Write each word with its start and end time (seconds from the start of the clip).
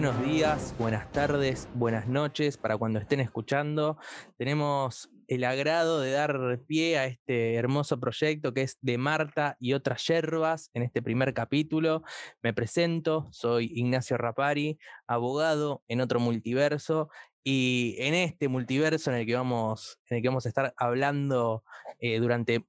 buenos 0.00 0.24
días, 0.24 0.76
buenas 0.78 1.10
tardes, 1.10 1.68
buenas 1.74 2.06
noches 2.06 2.56
para 2.56 2.76
cuando 2.76 3.00
estén 3.00 3.18
escuchando. 3.18 3.98
Tenemos 4.36 5.10
el 5.26 5.42
agrado 5.42 6.00
de 6.00 6.12
dar 6.12 6.60
pie 6.68 6.98
a 6.98 7.06
este 7.06 7.56
hermoso 7.56 7.98
proyecto 7.98 8.54
que 8.54 8.62
es 8.62 8.78
de 8.80 8.96
Marta 8.96 9.56
y 9.58 9.72
otras 9.72 10.06
yerbas 10.06 10.70
en 10.72 10.84
este 10.84 11.02
primer 11.02 11.34
capítulo. 11.34 12.04
Me 12.44 12.54
presento, 12.54 13.26
soy 13.32 13.72
Ignacio 13.74 14.16
Rapari, 14.16 14.78
abogado 15.08 15.82
en 15.88 16.00
otro 16.00 16.20
multiverso 16.20 17.08
y 17.42 17.96
en 17.98 18.14
este 18.14 18.46
multiverso 18.46 19.10
en 19.10 19.16
el 19.16 19.26
que 19.26 19.34
vamos, 19.34 19.98
en 20.10 20.18
el 20.18 20.22
que 20.22 20.28
vamos 20.28 20.46
a 20.46 20.50
estar 20.50 20.74
hablando 20.76 21.64
eh, 21.98 22.20
durante, 22.20 22.64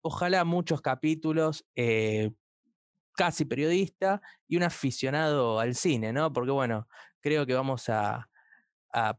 ojalá, 0.00 0.44
muchos 0.44 0.80
capítulos. 0.80 1.66
Eh, 1.74 2.30
casi 3.16 3.44
periodista 3.44 4.20
y 4.48 4.56
un 4.56 4.62
aficionado 4.62 5.60
al 5.60 5.74
cine, 5.74 6.12
¿no? 6.12 6.32
Porque 6.32 6.50
bueno, 6.50 6.88
creo 7.20 7.46
que 7.46 7.54
vamos 7.54 7.88
a, 7.88 8.28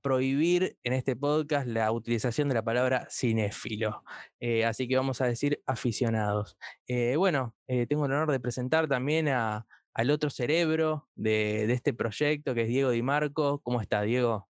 prohibir 0.04 0.78
en 0.84 0.94
este 0.94 1.16
podcast 1.16 1.66
la 1.66 1.92
utilización 1.92 2.48
de 2.48 2.54
la 2.54 2.62
palabra 2.64 3.08
cinéfilo. 3.10 4.04
Eh, 4.40 4.66
así 4.66 4.88
que 4.88 4.96
vamos 4.96 5.20
a 5.20 5.26
decir 5.26 5.64
aficionados. 5.66 6.60
Eh, 6.88 7.16
bueno, 7.18 7.56
eh, 7.68 7.88
tengo 7.88 8.06
el 8.06 8.12
honor 8.12 8.32
de 8.32 8.40
presentar 8.40 8.88
también 8.88 9.30
a, 9.30 9.66
al 9.96 10.12
otro 10.12 10.30
cerebro 10.30 11.10
de, 11.16 11.66
de, 11.66 11.74
este 11.74 11.92
proyecto, 11.92 12.54
que 12.54 12.62
es 12.62 12.68
Diego 12.68 12.92
Di 12.92 13.02
Marco. 13.02 13.62
¿Cómo 13.64 13.82
está, 13.82 14.04
Diego? 14.04 14.48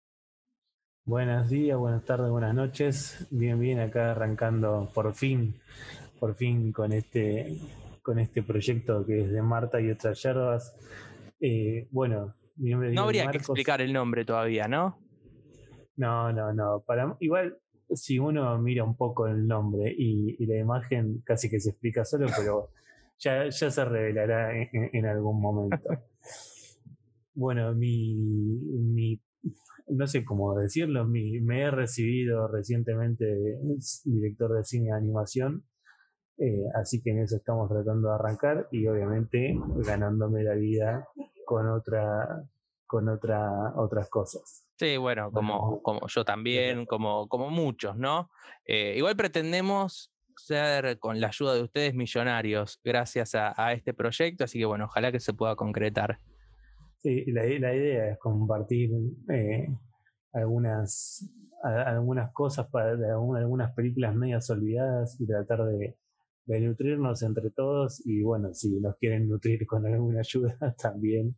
Buenos 1.05 1.49
días, 1.49 1.77
buenas 1.77 2.05
tardes, 2.05 2.29
buenas 2.29 2.55
noches. 2.55 3.27
Bien, 3.29 3.59
bien, 3.59 3.81
acá 3.81 4.11
arrancando 4.11 4.89
por 4.93 5.13
fin, 5.13 5.59
por 6.17 6.35
fin 6.35 6.71
con 6.71 6.93
este, 6.93 7.57
con 8.03 8.19
este 8.19 8.43
proyecto 8.43 9.05
que 9.05 9.21
es 9.21 9.31
de 9.31 9.41
Marta 9.41 9.81
y 9.81 9.89
otras 9.89 10.21
yerbas. 10.21 10.75
bueno, 11.89 12.35
no 12.57 13.01
habría 13.01 13.31
que 13.31 13.37
explicar 13.37 13.81
el 13.81 13.91
nombre 13.91 14.25
todavía, 14.25 14.67
¿no? 14.67 14.99
No, 15.95 16.31
no, 16.31 16.53
no. 16.53 16.83
Para, 16.85 17.15
igual, 17.19 17.57
si 17.95 18.19
uno 18.19 18.57
mira 18.59 18.83
un 18.83 18.95
poco 18.95 19.27
el 19.27 19.47
nombre 19.47 19.93
y, 19.97 20.45
la 20.45 20.57
imagen, 20.57 21.21
casi 21.25 21.49
que 21.49 21.59
se 21.59 21.71
explica 21.71 22.05
solo, 22.05 22.27
pero 22.35 22.69
ya, 23.17 23.49
ya 23.49 23.71
se 23.71 23.85
revelará 23.85 24.51
en, 24.55 25.05
algún 25.05 25.41
momento. 25.41 25.89
bueno, 27.33 27.73
mi, 27.73 28.15
mi, 28.15 29.19
no 29.87 30.07
sé 30.07 30.23
cómo 30.23 30.55
decirlo, 30.55 31.05
mi, 31.05 31.39
me 31.39 31.61
he 31.61 31.71
recibido 31.71 32.47
recientemente 32.47 33.59
director 34.05 34.55
de 34.55 34.63
cine 34.63 34.89
y 34.89 34.91
animación. 34.91 35.63
Eh, 36.37 36.65
así 36.75 37.01
que 37.01 37.11
en 37.11 37.19
eso 37.19 37.35
estamos 37.35 37.69
tratando 37.69 38.09
de 38.09 38.15
arrancar 38.15 38.67
y 38.71 38.87
obviamente 38.87 39.55
ganándome 39.85 40.43
la 40.43 40.55
vida 40.55 41.07
con 41.45 41.69
otra 41.69 42.43
con 42.93 43.09
otra, 43.09 43.73
otras 43.75 44.07
cosas. 44.07 44.67
Sí, 44.77 44.97
bueno, 44.97 45.31
como, 45.31 45.81
como 45.81 46.05
yo 46.07 46.23
también, 46.23 46.85
como, 46.85 47.27
como 47.27 47.49
muchos, 47.49 47.97
¿no? 47.97 48.29
Eh, 48.65 48.93
igual 48.95 49.15
pretendemos 49.15 50.13
ser, 50.37 50.99
con 50.99 51.19
la 51.19 51.29
ayuda 51.29 51.55
de 51.55 51.63
ustedes, 51.63 51.95
millonarios 51.95 52.79
gracias 52.83 53.33
a, 53.33 53.73
este 53.73 53.95
proyecto, 53.95 54.43
así 54.43 54.59
que 54.59 54.65
bueno, 54.65 54.85
ojalá 54.85 55.11
que 55.11 55.19
se 55.19 55.33
pueda 55.33 55.55
concretar. 55.55 56.19
Sí, 56.99 57.25
la, 57.31 57.41
la 57.45 57.73
idea 57.73 58.11
es 58.11 58.19
compartir 58.19 58.91
eh, 59.27 59.67
algunas, 60.31 61.27
algunas 61.63 62.31
cosas, 62.31 62.67
para, 62.67 62.91
algunas 62.91 63.73
películas 63.73 64.13
medias 64.13 64.47
olvidadas 64.51 65.19
y 65.19 65.25
tratar 65.25 65.65
de, 65.65 65.97
de 66.45 66.59
nutrirnos 66.61 67.21
entre 67.23 67.49
todos 67.51 68.01
y 68.05 68.21
bueno, 68.21 68.53
si 68.53 68.79
nos 68.79 68.97
quieren 68.97 69.27
nutrir 69.29 69.65
con 69.65 69.85
alguna 69.85 70.19
ayuda 70.19 70.57
también, 70.77 71.37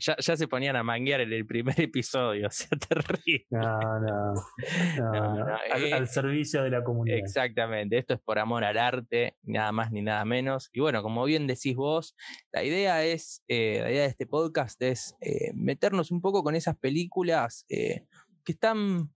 ya, 0.00 0.16
ya, 0.18 0.36
se 0.36 0.48
ponían 0.48 0.76
a 0.76 0.82
manguear 0.82 1.20
en 1.20 1.32
el 1.32 1.46
primer 1.46 1.74
episodio, 1.80 2.46
o 2.48 2.50
sea, 2.50 2.68
terrible. 2.78 3.46
No, 3.50 4.00
no. 4.00 4.34
no, 4.34 5.56
al, 5.72 5.92
al, 5.92 6.08
servicio 6.08 6.62
de 6.62 6.70
la 6.70 6.82
comunidad. 6.82 7.18
Exactamente, 7.18 7.98
esto 7.98 8.14
es 8.14 8.20
por 8.20 8.38
amor 8.38 8.64
al 8.64 8.78
arte, 8.78 9.36
nada 9.42 9.72
más 9.72 9.92
ni 9.92 10.02
nada 10.02 10.24
menos. 10.24 10.70
Y 10.72 10.80
bueno, 10.80 11.02
como 11.02 11.24
bien 11.24 11.46
decís 11.46 11.74
vos, 11.74 12.14
la 12.52 12.64
idea 12.64 13.04
es, 13.04 13.42
eh, 13.48 13.80
la 13.82 13.90
idea 13.90 14.02
de 14.02 14.08
este 14.08 14.26
podcast 14.26 14.80
es 14.82 15.16
eh, 15.20 15.52
meternos 15.54 16.10
un 16.10 16.20
poco 16.20 16.42
con 16.42 16.54
esas 16.54 16.76
películas 16.76 17.64
eh, 17.68 18.04
que 18.44 18.52
están 18.52 19.10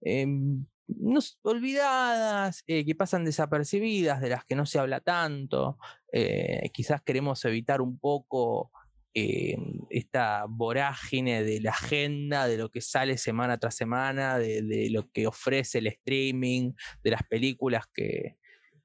em, 0.00 0.66
olvidadas, 1.42 2.62
que 2.62 2.94
pasan 2.96 3.24
desapercibidas, 3.24 4.20
de 4.20 4.30
las 4.30 4.44
que 4.44 4.56
no 4.56 4.66
se 4.66 4.78
habla 4.78 5.00
tanto. 5.00 5.78
quizás 6.72 7.02
queremos 7.02 7.44
evitar 7.44 7.80
un 7.80 7.98
poco 7.98 8.70
eh, 9.20 9.56
esta 9.90 10.44
vorágine 10.48 11.42
de 11.42 11.60
la 11.60 11.70
agenda, 11.70 12.46
de 12.46 12.56
lo 12.56 12.70
que 12.70 12.80
sale 12.80 13.18
semana 13.18 13.58
tras 13.58 13.74
semana, 13.74 14.38
de, 14.38 14.88
lo 14.92 15.10
que 15.10 15.26
ofrece 15.26 15.78
el 15.78 15.88
streaming, 15.88 16.72
de 17.02 17.10
las 17.10 17.22
películas 17.24 17.86
que, 17.92 18.36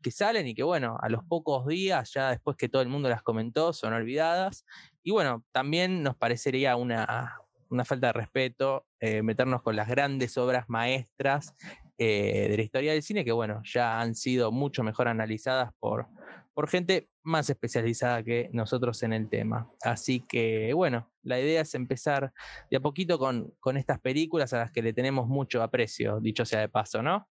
que, 0.02 0.10
salen 0.10 0.48
y 0.48 0.56
que 0.56 0.64
bueno, 0.64 0.98
a 1.02 1.10
los 1.10 1.24
pocos 1.26 1.68
días, 1.68 2.14
ya 2.16 2.32
después 2.32 2.58
que 2.58 2.68
todo 2.68 2.82
el 2.82 2.88
mundo 2.88 3.10
las 3.10 3.22
comentó, 3.22 3.74
son 3.74 3.94
olvidadas. 3.94 4.66
Y 5.04 5.12
bueno, 5.12 5.44
también 5.52 6.02
nos 6.02 6.16
parecería 6.16 6.78
una, 6.78 7.38
una 7.70 7.86
falta 7.86 8.08
de 8.08 8.14
respeto 8.14 8.88
eh, 9.02 9.22
meternos 9.22 9.62
con 9.62 9.76
las 9.76 9.88
grandes 9.88 10.38
obras 10.38 10.66
maestras 10.68 11.54
eh, 11.98 12.48
de 12.50 12.58
la 12.58 12.64
historia 12.64 12.94
del 12.94 13.04
cine, 13.04 13.24
que 13.24 13.32
bueno, 13.32 13.62
ya 13.64 14.00
han 14.00 14.16
sido 14.16 14.52
mucho 14.52 14.84
mejor 14.84 15.08
analizadas 15.08 15.72
por, 15.80 16.08
por 16.54 16.70
gente 16.70 17.10
más 17.24 17.50
especializada 17.50 18.24
que 18.24 18.50
nosotros 18.54 19.02
en 19.04 19.14
el 19.14 19.30
tema. 19.30 19.72
Así 19.82 20.22
que 20.22 20.74
bueno, 20.74 21.12
la 21.24 21.40
idea 21.40 21.62
es 21.62 21.76
empezar 21.76 22.34
de 22.70 22.78
a 22.78 22.80
poquito 22.80 23.18
con, 23.18 23.54
con 23.60 23.78
estas 23.78 24.00
películas 24.00 24.54
a 24.54 24.60
las 24.60 24.72
que 24.72 24.82
le 24.82 24.94
tenemos 24.94 25.28
mucho 25.28 25.62
aprecio, 25.62 26.20
dicho 26.20 26.46
sea 26.46 26.62
de 26.62 26.70
paso, 26.70 27.02
¿no? 27.02 27.28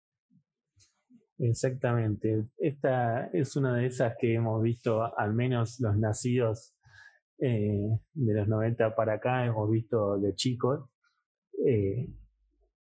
Exactamente. 1.39 2.45
Esta 2.59 3.29
es 3.33 3.57
una 3.57 3.75
de 3.75 3.87
esas 3.87 4.15
que 4.19 4.35
hemos 4.35 4.63
visto, 4.63 5.17
al 5.19 5.33
menos 5.33 5.81
los 5.81 5.97
nacidos 5.97 6.77
eh, 7.39 7.99
de 8.13 8.35
los 8.35 8.47
90 8.47 8.95
para 8.95 9.15
acá, 9.15 9.47
hemos 9.47 9.71
visto 9.71 10.19
de 10.19 10.35
chicos. 10.35 10.91
Eh, 11.67 12.07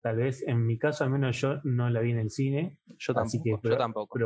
tal 0.01 0.17
vez 0.17 0.43
en 0.47 0.67
mi 0.67 0.79
caso, 0.79 1.05
al 1.05 1.11
menos 1.11 1.41
yo 1.41 1.61
no 1.65 1.91
la 1.91 2.01
vi 2.01 2.13
en 2.13 2.19
el 2.19 2.31
cine. 2.31 2.79
Yo 2.99 3.15
tampoco. 3.15 3.61
yo 3.63 3.77
tampoco 3.77 4.19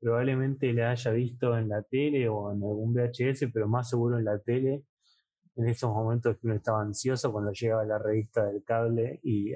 probablemente 0.00 0.72
la 0.72 0.92
haya 0.92 1.10
visto 1.10 1.56
en 1.56 1.68
la 1.68 1.82
tele 1.82 2.28
o 2.28 2.52
en 2.52 2.62
algún 2.62 2.94
VHS, 2.94 3.50
pero 3.52 3.68
más 3.68 3.90
seguro 3.90 4.18
en 4.18 4.24
la 4.24 4.38
tele, 4.38 4.84
en 5.56 5.68
esos 5.68 5.90
momentos 5.90 6.36
que 6.36 6.46
uno 6.46 6.54
estaba 6.54 6.82
ansioso 6.82 7.32
cuando 7.32 7.52
llegaba 7.52 7.84
la 7.84 7.98
revista 7.98 8.44
del 8.44 8.62
cable 8.62 9.20
y 9.24 9.54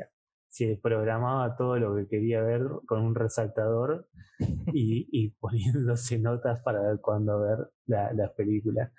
se 0.49 0.79
programaba 0.83 1.57
todo 1.57 1.79
lo 1.79 1.95
que 1.95 2.09
quería 2.09 2.43
ver 2.43 2.63
con 2.87 3.01
un 3.01 3.15
resaltador 3.15 4.09
y, 4.75 5.09
y 5.13 5.31
poniéndose 5.31 6.19
notas 6.19 6.61
para 6.63 6.83
ver 6.83 7.01
cuándo 7.01 7.41
ver 7.41 7.71
la, 7.87 8.13
las 8.13 8.33
películas. 8.33 8.93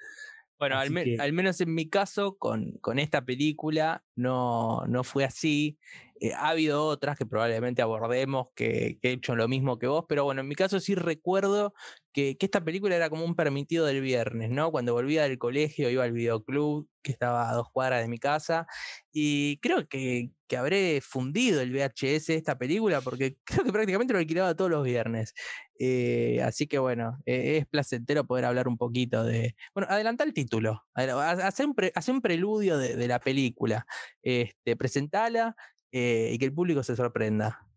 Bueno, 0.64 0.80
al, 0.80 1.20
al, 1.20 1.34
menos 1.34 1.60
en 1.60 1.76
mi 1.76 1.90
caso, 1.90 2.38
con, 2.38 2.72
con 2.80 2.98
esta 2.98 3.26
película 3.26 4.02
no, 4.16 4.86
no 4.88 5.04
fue 5.04 5.26
así. 5.26 5.78
Eh, 6.22 6.32
ha 6.34 6.52
habido 6.52 6.86
otras 6.86 7.18
que 7.18 7.26
probablemente 7.26 7.82
abordemos 7.82 8.48
que, 8.56 8.98
que, 9.02 9.10
he 9.10 9.12
hecho 9.12 9.36
lo 9.36 9.50
mismo 9.50 9.78
que 9.78 9.88
vos, 9.88 10.06
pero 10.08 10.24
bueno, 10.24 10.40
en 10.40 10.48
mi 10.48 10.56
caso 10.56 10.80
sí 10.80 10.96
recuerdo 10.96 11.74
que, 12.14 12.38
esta 12.40 12.64
película 12.64 12.96
era 12.96 13.10
como 13.10 13.26
un 13.26 13.36
permitido 13.36 13.86
del 13.86 14.02
viernes, 14.02 14.50
¿no? 14.50 14.72
Cuando 14.72 14.94
volvía 14.94 15.24
del 15.24 15.38
colegio 15.38 15.90
iba 15.90 16.04
al 16.04 16.14
videoclub, 16.14 16.88
que 17.02 17.12
estaba 17.12 17.50
a 17.50 17.54
dos 17.54 17.70
cuadras 17.72 18.02
de 18.02 18.08
mi 18.08 18.20
casa, 18.20 18.68
y 19.12 19.58
creo 19.58 19.88
que, 19.88 20.30
que 20.48 20.58
habré 20.58 21.02
fundido 21.02 21.62
el 21.62 21.72
VHS 21.74 22.28
de 22.28 22.36
esta 22.36 22.58
película, 22.58 23.02
porque 23.02 23.38
creo 23.46 23.64
que 23.66 23.72
prácticamente 23.72 24.14
lo 24.14 24.20
alquilaba 24.20 24.56
todos 24.56 24.72
los 24.72 24.84
viernes. 24.84 25.34
Eh, 25.80 26.42
así 26.44 26.68
que 26.68 26.80
bueno, 26.80 27.20
eh, 27.26 27.58
es 27.58 27.68
placentero 27.68 28.26
poder 28.26 28.46
hablar 28.46 28.68
un 28.68 28.78
poquito 28.78 29.24
de. 29.24 29.56
Bueno, 29.74 29.90
adelantar 29.92 30.28
el 30.28 30.34
título, 30.34 30.84
hacer 30.94 31.66
un, 31.66 32.22
preludio 32.22 32.78
de, 32.78 32.96
de, 32.96 33.08
la 33.08 33.20
película, 33.20 33.86
este, 34.22 34.76
presentala 34.78 35.56
eh, 35.92 36.32
y 36.34 36.40
que 36.40 36.46
el 36.46 36.54
público 36.54 36.84
se 36.84 36.96
sorprenda. 36.96 37.68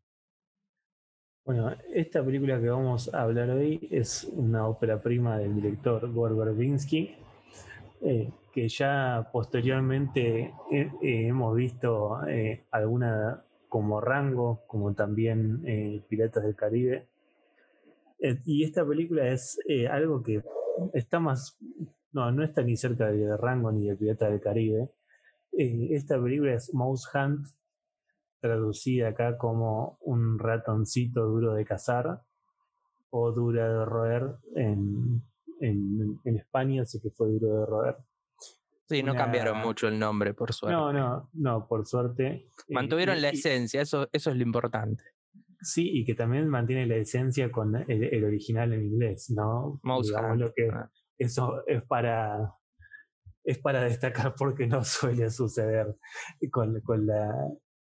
Bueno, 1.47 1.73
esta 1.95 2.25
película 2.25 2.61
que 2.61 2.69
vamos 2.69 3.15
a 3.15 3.23
hablar 3.23 3.51
hoy 3.51 3.87
es 3.93 4.25
una 4.25 4.67
ópera 4.67 5.01
prima 5.01 5.39
del 5.39 5.55
director 5.55 6.13
Gore 6.13 6.35
Verbinski, 6.35 7.15
eh, 8.01 8.33
que 8.53 8.69
ya 8.69 9.29
posteriormente 9.31 10.53
eh, 10.73 10.91
hemos 11.01 11.55
visto 11.55 12.19
alguna 12.73 13.45
como 13.69 14.01
Rango, 14.01 14.65
como 14.67 14.93
también 14.95 16.03
Piratas 16.09 16.43
del 16.43 16.57
Caribe. 16.57 17.07
y 18.45 18.65
esta 18.65 18.85
película 18.85 19.29
es 19.29 19.61
algo 19.89 20.25
que 20.25 20.43
está 20.95 21.21
más, 21.21 21.57
no, 22.11 22.33
no 22.33 22.43
está 22.43 22.63
ni 22.63 22.77
cerca 22.77 23.07
de 23.13 23.37
Rango 23.37 23.71
ni 23.71 23.87
de 23.87 23.95
Piratas 23.95 24.31
del 24.31 24.41
Caribe. 24.41 24.91
esta 25.53 26.21
película 26.21 26.55
es 26.55 26.75
Mouse 26.75 27.09
Hunt 27.15 27.47
traducida 28.47 29.09
acá 29.09 29.37
como 29.37 29.99
un 30.01 30.39
ratoncito 30.39 31.23
duro 31.27 31.55
de 31.55 31.65
cazar 31.65 32.23
o 33.11 33.33
dura 33.33 33.69
de 33.69 33.85
roer 33.85 34.37
en, 34.55 35.23
en, 35.61 36.37
España, 36.37 36.83
así 36.83 37.01
que 37.01 37.11
fue 37.11 37.29
duro 37.29 37.61
de 37.61 37.67
roer. 37.67 37.97
Sí, 38.89 39.03
no 39.03 39.15
cambiaron 39.15 39.59
mucho 39.59 39.89
el 39.89 39.99
nombre, 39.99 40.33
por 40.33 40.53
suerte. 40.53 40.77
No, 40.77 40.93
no, 40.93 41.29
no, 41.33 41.67
por 41.67 41.87
suerte. 41.87 42.27
Eh, 42.27 42.51
Mantuvieron 42.69 43.21
la 43.21 43.31
esencia, 43.31 43.81
eso, 43.81 44.09
eso 44.13 44.31
es 44.31 44.37
lo 44.37 44.43
importante. 44.43 45.03
Sí, 45.61 45.91
y 45.93 46.05
que 46.05 46.15
también 46.15 46.47
mantiene 46.49 46.87
la 46.87 46.97
esencia 46.97 47.51
con 47.51 47.75
el, 47.75 48.25
original 48.25 48.73
en 48.73 48.85
inglés, 48.85 49.31
¿no? 49.31 49.81
Mouse 49.83 50.13
lo 50.37 50.53
que 50.53 50.69
ah. 50.73 50.89
Eso 51.19 51.67
es 51.67 51.83
para, 51.83 52.55
es 53.43 53.59
para 53.59 53.83
destacar 53.83 54.35
porque 54.37 54.67
no 54.67 54.85
suele 54.85 55.31
suceder 55.31 55.97
con, 56.51 56.81
con, 56.83 57.07
la, 57.07 57.33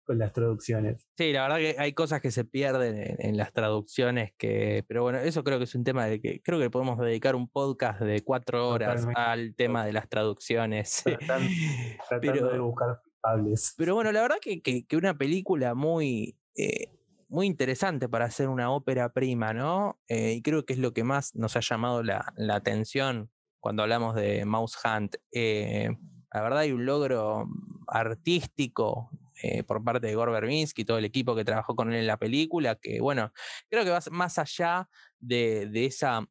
con 0.10 0.18
las 0.18 0.34
traducciones. 0.34 1.08
Sí, 1.16 1.32
la 1.32 1.44
verdad 1.44 1.58
que 1.58 1.76
hay 1.78 1.94
cosas 1.94 2.20
que 2.20 2.32
se 2.32 2.44
pierden 2.44 3.16
en, 3.20 3.38
las 3.38 3.54
traducciones 3.54 4.34
que, 4.40 4.84
pero 4.88 5.04
bueno, 5.04 5.20
eso 5.20 5.44
creo 5.44 5.60
que 5.60 5.66
es 5.66 5.76
un 5.76 5.84
tema 5.84 6.08
de 6.08 6.20
que 6.20 6.42
creo 6.42 6.58
que 6.58 6.72
podemos 6.72 6.98
dedicar 6.98 7.36
un 7.36 7.48
podcast 7.48 8.02
de 8.02 8.24
cuatro 8.24 8.70
horas 8.70 9.06
al 9.14 9.54
tema 9.54 9.86
de 9.86 9.94
las 9.94 10.10
traducciones. 10.10 11.04
Tratando, 12.10 12.50
de 12.52 12.58
buscar 12.58 13.00
culpables. 13.04 13.76
Pero 13.78 13.94
bueno, 13.94 14.12
la 14.12 14.24
verdad 14.24 14.38
que, 14.42 14.64
que, 14.64 14.98
una 14.98 15.16
película 15.16 15.76
muy 15.76 16.36
eh, 16.56 16.88
muy 17.28 17.46
interesante 17.46 18.10
para 18.10 18.26
hacer 18.26 18.50
una 18.50 18.72
ópera 18.72 19.14
prima, 19.14 19.54
¿no? 19.54 20.00
Eh, 20.08 20.34
y 20.38 20.42
creo 20.42 20.66
que 20.66 20.74
es 20.74 20.80
lo 20.80 20.92
que 20.92 21.04
más 21.04 21.36
nos 21.36 21.56
ha 21.56 21.60
llamado 21.60 22.02
la, 22.02 22.34
atención 22.52 23.30
cuando 23.60 23.84
hablamos 23.84 24.16
de 24.16 24.44
Mouse 24.44 24.76
Hunt. 24.84 25.18
Eh, 25.32 25.96
la 26.34 26.42
verdad 26.42 26.62
hay 26.62 26.72
un 26.72 26.88
logro 26.88 27.48
artístico 27.88 29.12
eh, 29.42 29.64
por 29.64 29.84
parte 29.84 30.08
de 30.08 30.16
Gore 30.16 30.32
Verbinski 30.32 30.82
y 30.82 30.86
todo 30.86 30.98
el 30.98 31.06
equipo 31.06 31.36
que 31.36 31.46
trabajó 31.46 31.76
con 31.76 31.92
él 31.92 32.00
en 32.00 32.08
la 32.08 32.18
película, 32.18 32.76
que 32.76 33.00
bueno, 33.02 33.32
creo 33.70 33.84
que 33.84 33.92
va 33.92 34.00
más 34.12 34.38
allá 34.38 34.90
de, 35.20 35.70
esa, 35.86 36.28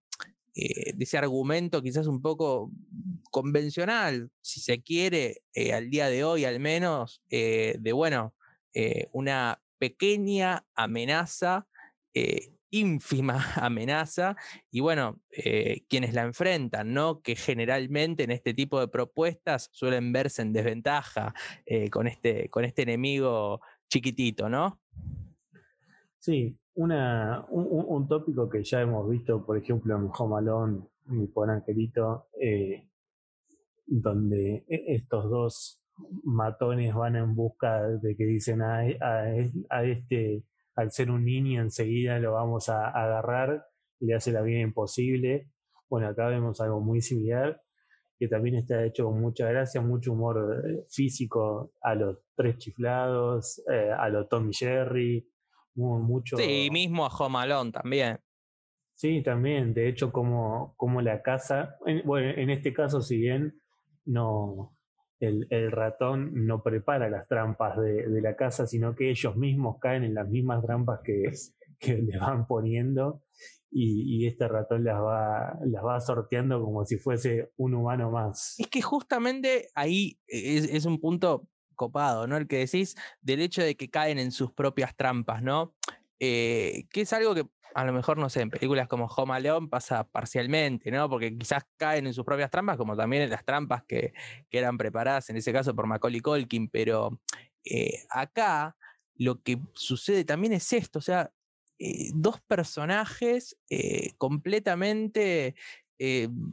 de 0.54 0.96
ese 0.98 1.18
argumento 1.18 1.82
quizás 1.82 2.06
un 2.06 2.20
poco 2.22 2.70
convencional, 3.30 4.30
si 4.40 4.60
se 4.60 4.82
quiere, 4.82 5.42
al 5.74 5.90
día 5.90 6.08
de 6.08 6.24
hoy 6.24 6.44
al 6.44 6.60
menos, 6.60 7.22
de 7.28 7.92
bueno, 7.92 8.34
una 9.12 9.60
pequeña 9.78 10.66
amenaza, 10.74 11.66
eh, 12.14 12.52
ínfima 12.70 13.38
amenaza, 13.56 14.36
y 14.70 14.80
bueno, 14.80 15.20
eh, 15.30 15.84
quienes 15.88 16.14
la 16.14 16.22
enfrentan, 16.22 16.92
¿no? 16.92 17.20
Que 17.20 17.36
generalmente 17.36 18.24
en 18.24 18.30
este 18.30 18.54
tipo 18.54 18.80
de 18.80 18.88
propuestas 18.88 19.68
suelen 19.72 20.12
verse 20.12 20.42
en 20.42 20.52
desventaja 20.52 21.34
eh, 21.66 21.90
con, 21.90 22.06
este, 22.06 22.48
con 22.48 22.64
este 22.64 22.82
enemigo 22.82 23.60
chiquitito, 23.88 24.48
¿no? 24.48 24.80
Sí, 26.18 26.58
una, 26.74 27.46
un, 27.48 28.06
tópico 28.08 28.48
que 28.48 28.62
ya 28.62 28.80
hemos 28.82 29.08
visto, 29.08 29.44
por 29.44 29.56
ejemplo, 29.56 29.96
en 29.96 30.10
Home 30.16 30.36
Alone, 30.36 30.80
mi 31.06 31.26
pobre 31.26 31.52
angelito, 31.52 32.28
donde 33.86 34.64
e, 34.68 34.94
estos 34.94 35.30
dos 35.30 35.82
matones 36.24 36.94
van 36.94 37.16
en 37.16 37.34
busca 37.34 37.82
de 37.82 38.16
que 38.16 38.24
dicen 38.24 38.62
a, 38.62 38.84
este, 39.82 40.44
al 40.78 40.92
ser 40.92 41.10
un 41.10 41.24
niño 41.24 41.60
enseguida 41.60 42.20
lo 42.20 42.34
vamos 42.34 42.68
a, 42.68 42.88
agarrar 42.90 43.66
y 43.98 44.06
le 44.06 44.14
hace 44.14 44.30
la 44.30 44.42
vida 44.42 44.60
imposible. 44.60 45.50
Bueno, 45.90 46.06
acá 46.06 46.28
vemos 46.28 46.60
algo 46.60 46.80
muy 46.80 47.00
similar, 47.02 47.60
que 48.16 48.28
también 48.28 48.54
está 48.54 48.84
hecho 48.84 49.06
con 49.06 49.20
mucha 49.20 49.48
gracia, 49.48 49.80
mucho 49.80 50.12
humor 50.12 50.62
eh, 50.64 50.84
físico 50.88 51.72
a 51.82 51.96
los 51.96 52.18
tres 52.36 52.58
chiflados, 52.58 53.60
eh, 53.72 53.90
a 53.90 54.08
los 54.08 54.28
Tommy 54.28 54.54
Jerry, 54.54 55.28
mucho... 55.74 56.36
Sí, 56.36 56.68
mismo 56.70 57.04
a 57.04 57.08
Home 57.08 57.72
también. 57.72 58.20
Sí, 58.94 59.20
también, 59.22 59.74
de 59.74 59.88
hecho, 59.88 60.12
como, 60.12 60.74
como 60.76 61.02
la 61.02 61.22
casa, 61.22 61.76
bueno, 62.04 62.30
en 62.30 62.50
este 62.50 62.72
caso, 62.72 63.00
si 63.00 63.16
bien 63.18 63.60
no, 64.04 64.77
el, 65.20 65.70
ratón 65.70 66.46
no 66.46 66.62
prepara 66.62 67.10
las 67.10 67.26
trampas 67.28 67.78
de, 67.78 68.20
la 68.20 68.36
casa, 68.36 68.66
sino 68.66 68.94
que 68.94 69.10
ellos 69.10 69.36
mismos 69.36 69.78
caen 69.80 70.04
en 70.04 70.14
las 70.14 70.28
mismas 70.28 70.64
trampas 70.64 71.00
que, 71.04 71.32
que 71.78 71.98
le 71.98 72.18
van 72.18 72.46
poniendo 72.46 73.22
y, 73.70 74.26
este 74.26 74.48
ratón 74.48 74.84
las 74.84 75.00
va, 75.00 75.58
las 75.64 75.84
va 75.84 76.00
sorteando 76.00 76.62
como 76.62 76.84
si 76.84 76.96
fuese 76.96 77.52
un 77.56 77.74
humano 77.74 78.10
más. 78.10 78.54
Es 78.58 78.68
que 78.68 78.82
justamente 78.82 79.68
ahí 79.74 80.18
es, 80.26 80.84
un 80.86 81.00
punto 81.00 81.48
copado, 81.74 82.26
¿no? 82.26 82.36
El 82.36 82.48
que 82.48 82.58
decís 82.58 82.96
del 83.20 83.40
hecho 83.40 83.62
de 83.62 83.76
que 83.76 83.90
caen 83.90 84.18
en 84.18 84.32
sus 84.32 84.52
propias 84.52 84.96
trampas, 84.96 85.42
¿no? 85.42 85.74
Eh, 86.20 86.86
que 86.90 87.02
es 87.02 87.12
algo 87.12 87.34
que 87.34 87.46
a 87.74 87.84
lo 87.84 87.92
mejor, 87.92 88.18
no 88.18 88.28
sé, 88.28 88.40
en 88.40 88.50
películas 88.50 88.88
como 88.88 89.06
Home 89.06 89.34
Alone 89.34 89.68
pasa 89.68 90.02
parcialmente, 90.04 90.90
¿no? 90.90 91.08
Porque 91.08 91.36
quizás 91.36 91.64
caen 91.76 92.06
en 92.06 92.14
sus 92.14 92.24
propias 92.24 92.50
trampas, 92.50 92.76
como 92.76 92.96
también 92.96 93.22
en 93.22 93.30
las 93.30 93.44
trampas 93.44 93.84
que, 93.84 94.12
eran 94.50 94.78
preparadas, 94.78 95.30
en 95.30 95.36
ese 95.36 95.52
caso 95.52 95.76
por 95.76 95.86
Macaulay 95.86 96.20
Culkin, 96.20 96.68
pero 96.68 97.20
eh, 97.64 98.04
acá 98.10 98.76
lo 99.14 99.42
que 99.42 99.60
sucede 99.74 100.24
también 100.24 100.54
es 100.54 100.72
esto, 100.72 100.98
o 100.98 101.02
sea, 101.02 101.30
eh, 101.78 102.10
dos 102.14 102.40
personajes 102.40 103.56
completamente 104.16 105.54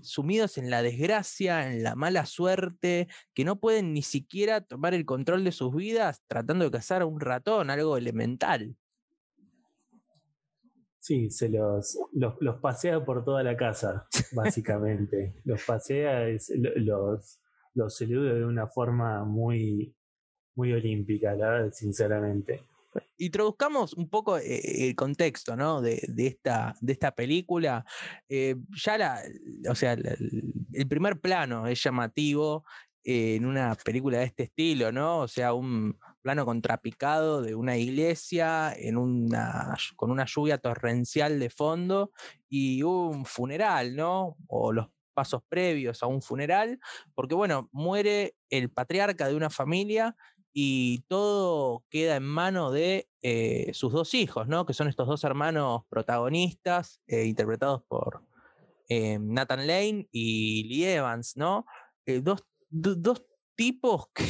sumidos 0.02 0.58
en 0.58 0.70
la 0.72 0.82
desgracia, 0.82 1.72
en 1.72 1.84
la 1.84 1.96
mala 1.96 2.26
suerte, 2.26 3.08
que 3.34 3.46
no 3.46 3.60
pueden 3.60 3.94
ni 3.94 4.02
siquiera 4.02 4.62
tomar 4.62 4.94
el 4.94 5.06
control 5.06 5.44
de 5.44 5.52
sus 5.52 5.74
vidas 5.74 6.22
tratando 6.28 6.66
de 6.66 6.72
cazar 6.72 7.02
a 7.04 7.06
un 7.06 7.20
ratón, 7.20 7.70
algo 7.70 7.98
elemental. 7.98 8.76
Sí, 11.06 11.30
se 11.30 11.50
los, 11.50 12.00
los, 12.14 12.60
pasea 12.60 13.06
por 13.06 13.24
toda 13.24 13.44
la 13.44 13.56
casa, 13.56 14.08
básicamente. 14.32 15.36
los 15.44 15.64
pasea, 15.64 16.26
los, 16.78 17.40
los 17.76 17.96
saluda 17.96 18.34
de 18.34 18.44
una 18.44 18.66
forma 18.66 19.24
muy, 19.24 19.96
muy 20.56 20.74
olímpica, 20.74 21.36
la 21.36 21.50
verdad, 21.50 21.72
sinceramente. 21.74 22.64
Y 23.18 23.30
traduzcamos 23.30 23.94
un 23.94 24.10
poco 24.10 24.40
eh, 24.40 24.88
el 24.88 24.96
contexto 24.96 25.56
¿no? 25.56 25.80
de, 25.80 26.02
de, 26.08 26.26
esta, 26.26 26.76
de 26.82 26.94
esta 26.94 27.12
película. 27.14 27.86
Eh, 28.28 28.56
ya 28.84 28.98
la, 28.98 29.22
o 29.70 29.76
sea, 29.76 29.94
el 29.94 30.88
primer 30.88 31.22
plano 31.22 31.68
es 31.68 31.84
llamativo 31.84 32.66
en 33.04 33.46
una 33.46 33.76
película 33.76 34.18
de 34.18 34.26
este 34.26 34.44
estilo, 34.46 34.92
¿no? 34.92 35.20
O 35.20 35.28
sea, 35.28 35.54
un, 35.54 36.00
plano 36.26 36.44
contrapicado 36.44 37.44
de 37.44 37.54
una 37.54 37.78
iglesia 37.78 38.74
en 38.76 38.98
una, 38.98 39.78
con 39.96 40.10
una 40.10 40.26
lluvia 40.26 40.58
torrencial 40.58 41.40
de 41.40 41.52
fondo 41.52 42.14
y 42.50 42.82
un 42.82 43.26
funeral, 43.26 43.96
¿no? 43.96 44.36
O 44.48 44.74
los 44.74 44.88
pasos 45.14 45.44
previos 45.48 46.02
a 46.02 46.08
un 46.08 46.24
funeral, 46.24 46.80
porque 47.14 47.36
bueno, 47.36 47.70
muere 47.72 48.34
el 48.50 48.72
patriarca 48.72 49.28
de 49.28 49.36
una 49.36 49.52
familia 49.52 50.16
y 50.52 51.04
todo 51.08 51.86
queda 51.92 52.16
en 52.16 52.24
mano 52.24 52.72
de 52.72 53.08
eh, 53.22 53.70
sus 53.76 53.94
dos 53.94 54.16
hijos, 54.16 54.48
¿no? 54.48 54.66
Que 54.66 54.74
son 54.74 54.88
estos 54.88 55.08
dos 55.08 55.24
hermanos 55.26 55.84
protagonistas, 55.90 57.04
eh, 57.06 57.26
interpretados 57.26 57.84
por 57.88 58.24
eh, 58.90 59.20
Nathan 59.20 59.68
Lane 59.68 60.08
y 60.12 60.64
Lee 60.70 60.86
Evans, 60.86 61.38
¿no? 61.38 61.68
dos, 62.24 62.44
dos 62.72 63.24
tipos 63.56 64.08
que 64.14 64.26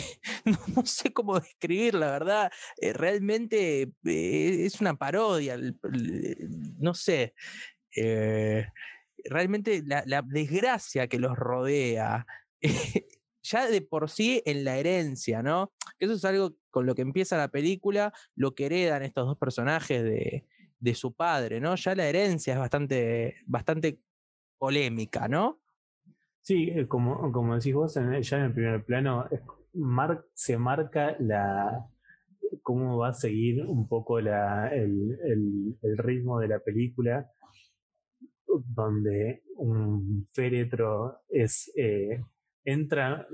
no, 0.76 0.86
sé 0.86 1.14
cómo 1.14 1.40
describir, 1.40 1.96
la 1.96 2.12
verdad, 2.12 2.52
eh, 2.78 2.94
realmente 2.94 3.92
eh, 4.06 4.66
es 4.66 4.82
una 4.82 4.96
parodia, 4.96 5.58
no 6.78 6.94
sé, 6.94 7.34
eh, 7.96 8.68
realmente 9.26 9.84
la, 9.86 10.22
desgracia 10.22 11.08
que 11.08 11.20
los 11.20 11.36
rodea, 11.36 12.26
ya 13.44 13.68
de 13.68 13.82
por 13.82 14.10
sí 14.10 14.42
en 14.46 14.64
la 14.64 14.78
herencia, 14.78 15.44
¿no? 15.44 15.74
Eso 16.00 16.14
es 16.14 16.26
algo 16.26 16.56
con 16.72 16.86
lo 16.86 16.96
que 16.96 17.04
empieza 17.04 17.38
la 17.38 17.50
película, 17.50 18.14
lo 18.36 18.56
que 18.56 18.66
heredan 18.66 19.04
estos 19.04 19.28
dos 19.28 19.38
personajes 19.38 20.04
de, 20.04 20.46
de 20.80 20.96
su 20.96 21.14
padre, 21.14 21.60
¿no? 21.60 21.76
Ya 21.76 21.96
la 21.96 22.08
herencia 22.08 22.54
es 22.54 22.60
bastante, 22.60 23.38
bastante 23.46 24.00
polémica, 24.58 25.28
¿no? 25.28 25.62
Sí, 26.46 26.70
eh, 26.70 26.88
como, 26.88 27.32
como 27.32 27.56
decís 27.56 27.74
vos, 27.74 27.96
ya 27.96 28.38
en 28.38 28.44
el 28.44 28.54
primer 28.54 28.86
plano 28.86 29.28
se 30.36 30.58
marca 30.60 31.16
la 31.20 31.88
cómo 32.62 33.00
va 33.00 33.10
a 33.10 33.14
seguir 33.14 33.66
un 33.66 33.88
poco 33.88 34.22
la, 34.22 34.68
el, 34.70 35.18
el, 35.82 35.98
ritmo 35.98 36.40
de 36.40 36.48
la 36.50 36.60
película, 36.60 37.32
donde 38.48 39.42
un 39.56 40.28
féretro 40.34 41.22
es 41.30 41.72
eh, 41.76 42.24
entra, 42.64 43.28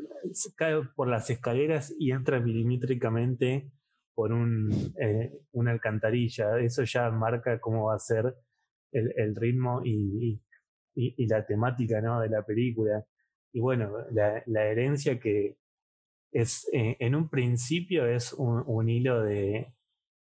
cae 0.55 0.81
por 0.95 1.09
las 1.09 1.29
escaleras 1.29 1.93
y 1.99 2.11
entra 2.13 2.39
milimétricamente 2.39 3.73
por 4.15 4.31
un, 4.31 4.71
eh, 5.01 5.33
una 5.51 5.71
alcantarilla. 5.71 6.59
Eso 6.61 6.85
ya 6.85 7.11
marca 7.11 7.59
cómo 7.59 7.87
va 7.87 7.95
a 7.95 7.99
ser 7.99 8.37
el, 8.93 9.13
el 9.17 9.35
ritmo 9.35 9.81
y, 9.83 10.41
la 10.95 11.45
temática 11.45 12.01
¿no? 12.01 12.19
de 12.19 12.29
la 12.29 12.43
película. 12.43 13.05
Y 13.53 13.59
bueno, 13.59 13.91
la, 14.11 14.41
la 14.45 14.65
herencia 14.65 15.19
que 15.19 15.57
es 16.31 16.67
eh, 16.71 16.95
en 16.99 17.15
un 17.15 17.29
principio 17.29 18.05
es 18.05 18.33
un, 18.33 18.63
un 18.65 18.89
hilo 18.89 19.21
de, 19.21 19.73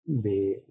de 0.04 0.64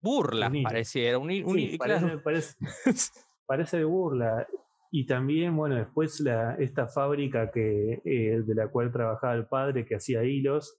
burla, 0.00 0.50
pareciera. 0.62 1.18
Un, 1.18 1.30
un, 1.30 1.78
parece, 1.78 2.18
parece, 2.18 2.54
parece, 3.46 3.78
de 3.78 3.84
burla. 3.84 4.46
y 4.90 5.06
también, 5.06 5.54
bueno, 5.54 5.76
después 5.76 6.20
la, 6.20 6.54
esta 6.54 6.88
fábrica 6.88 7.50
que, 7.50 8.00
eh, 8.04 8.42
de 8.42 8.54
la 8.54 8.68
cual 8.68 8.90
trabajaba 8.90 9.34
el 9.34 9.46
padre, 9.46 9.84
que 9.84 9.96
hacía 9.96 10.24
hilos, 10.24 10.78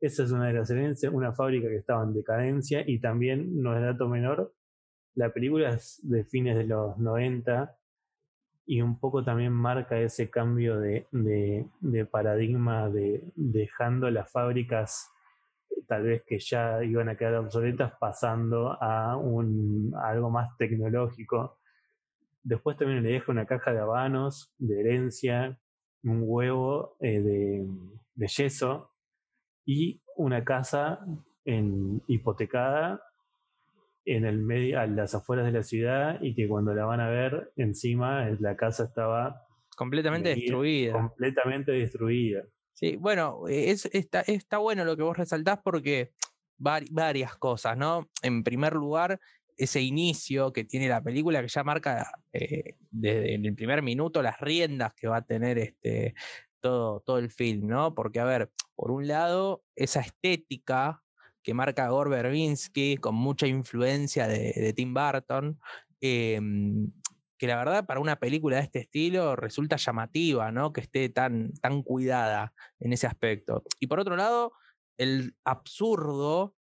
esa 0.00 0.24
es 0.24 0.30
una 0.30 0.48
de 0.48 0.52
las 0.52 0.70
herencias, 0.70 1.12
una 1.12 1.32
fábrica 1.32 1.68
que 1.68 1.76
estaba 1.76 2.04
en 2.04 2.12
decadencia 2.12 2.84
y 2.86 3.00
también, 3.00 3.62
no 3.62 3.74
es 3.74 3.82
dato 3.82 4.08
menor, 4.08 4.54
la 5.16 5.30
película 5.32 5.70
es 5.70 5.98
de 6.02 6.24
fines 6.24 6.56
de 6.56 6.64
los 6.64 6.96
90 6.98 7.74
y 8.66 8.82
un 8.82 8.98
poco 9.00 9.24
también 9.24 9.52
marca 9.52 9.98
ese 9.98 10.28
cambio 10.28 10.78
de, 10.78 11.06
de, 11.10 12.04
paradigma 12.04 12.90
de 12.90 13.22
dejando 13.34 14.10
las 14.10 14.30
fábricas 14.30 15.10
tal 15.88 16.02
vez 16.02 16.22
que 16.26 16.38
ya 16.38 16.84
iban 16.84 17.08
a 17.08 17.16
quedar 17.16 17.36
obsoletas 17.36 17.92
pasando 17.98 18.76
a, 18.80 19.16
un, 19.16 19.94
algo 20.02 20.30
más 20.30 20.56
tecnológico. 20.58 21.58
Después 22.42 22.76
también 22.76 23.02
le 23.02 23.10
deja 23.10 23.32
una 23.32 23.46
caja 23.46 23.72
de 23.72 23.80
habanos, 23.80 24.52
de 24.58 24.80
herencia, 24.80 25.58
un 26.02 26.22
huevo 26.24 26.96
eh, 27.00 27.20
de, 27.20 27.66
de, 28.14 28.26
yeso 28.26 28.92
y 29.64 30.02
una 30.16 30.44
casa 30.44 31.04
en, 31.44 32.02
hipotecada 32.06 33.00
en 34.06 34.24
el 34.24 34.38
medio, 34.38 34.80
a 34.80 34.86
las 34.86 35.14
afueras 35.14 35.44
de 35.44 35.52
la 35.52 35.62
ciudad 35.62 36.18
y 36.22 36.34
que 36.34 36.48
cuando 36.48 36.74
la 36.74 36.84
van 36.84 37.00
a 37.00 37.08
ver 37.08 37.52
encima 37.56 38.30
la 38.38 38.56
casa 38.56 38.84
estaba 38.84 39.46
completamente 39.76 40.30
destruida. 40.30 40.92
Completamente 40.92 41.72
destruida. 41.72 42.44
Sí, 42.72 42.96
bueno, 42.96 43.42
es, 43.48 43.86
está, 43.86 44.20
está 44.20 44.58
bueno 44.58 44.84
lo 44.84 44.96
que 44.96 45.02
vos 45.02 45.16
resaltás 45.16 45.58
porque 45.62 46.12
varias 46.58 47.36
cosas, 47.36 47.76
¿no? 47.76 48.08
En 48.22 48.44
primer 48.44 48.74
lugar, 48.74 49.20
ese 49.56 49.80
inicio 49.80 50.52
que 50.52 50.64
tiene 50.64 50.88
la 50.88 51.02
película 51.02 51.42
que 51.42 51.48
ya 51.48 51.64
marca 51.64 52.10
eh, 52.32 52.74
desde 52.90 53.34
el 53.34 53.54
primer 53.54 53.82
minuto 53.82 54.22
las 54.22 54.40
riendas 54.40 54.94
que 54.94 55.08
va 55.08 55.18
a 55.18 55.26
tener 55.26 55.58
este 55.58 56.14
todo, 56.60 57.00
todo 57.00 57.18
el 57.18 57.30
film, 57.30 57.66
¿no? 57.66 57.94
Porque, 57.94 58.20
a 58.20 58.24
ver, 58.24 58.50
por 58.74 58.90
un 58.90 59.06
lado, 59.06 59.62
esa 59.74 60.00
estética 60.00 61.02
que 61.46 61.54
marca 61.54 61.88
Gore 61.90 62.10
Verbinski 62.10 62.96
con 62.96 63.14
mucha 63.14 63.46
influencia 63.46 64.26
de, 64.26 64.72
Tim 64.74 64.92
Burton, 64.92 65.60
em, 66.00 66.90
que 67.38 67.46
la 67.46 67.54
verdad 67.54 67.86
para 67.86 68.00
una 68.00 68.16
película 68.16 68.56
de 68.56 68.62
este 68.64 68.80
estilo 68.80 69.36
resulta 69.36 69.76
llamativa, 69.76 70.50
¿no? 70.50 70.72
Que 70.72 70.80
esté 70.80 71.08
tan, 71.08 71.52
tan 71.62 71.84
cuidada 71.84 72.52
en 72.80 72.92
ese 72.92 73.06
aspecto. 73.06 73.62
Y 73.78 73.86
por 73.86 74.00
otro 74.00 74.16
lado, 74.16 74.54
el 74.98 75.36
absurdo 75.44 76.56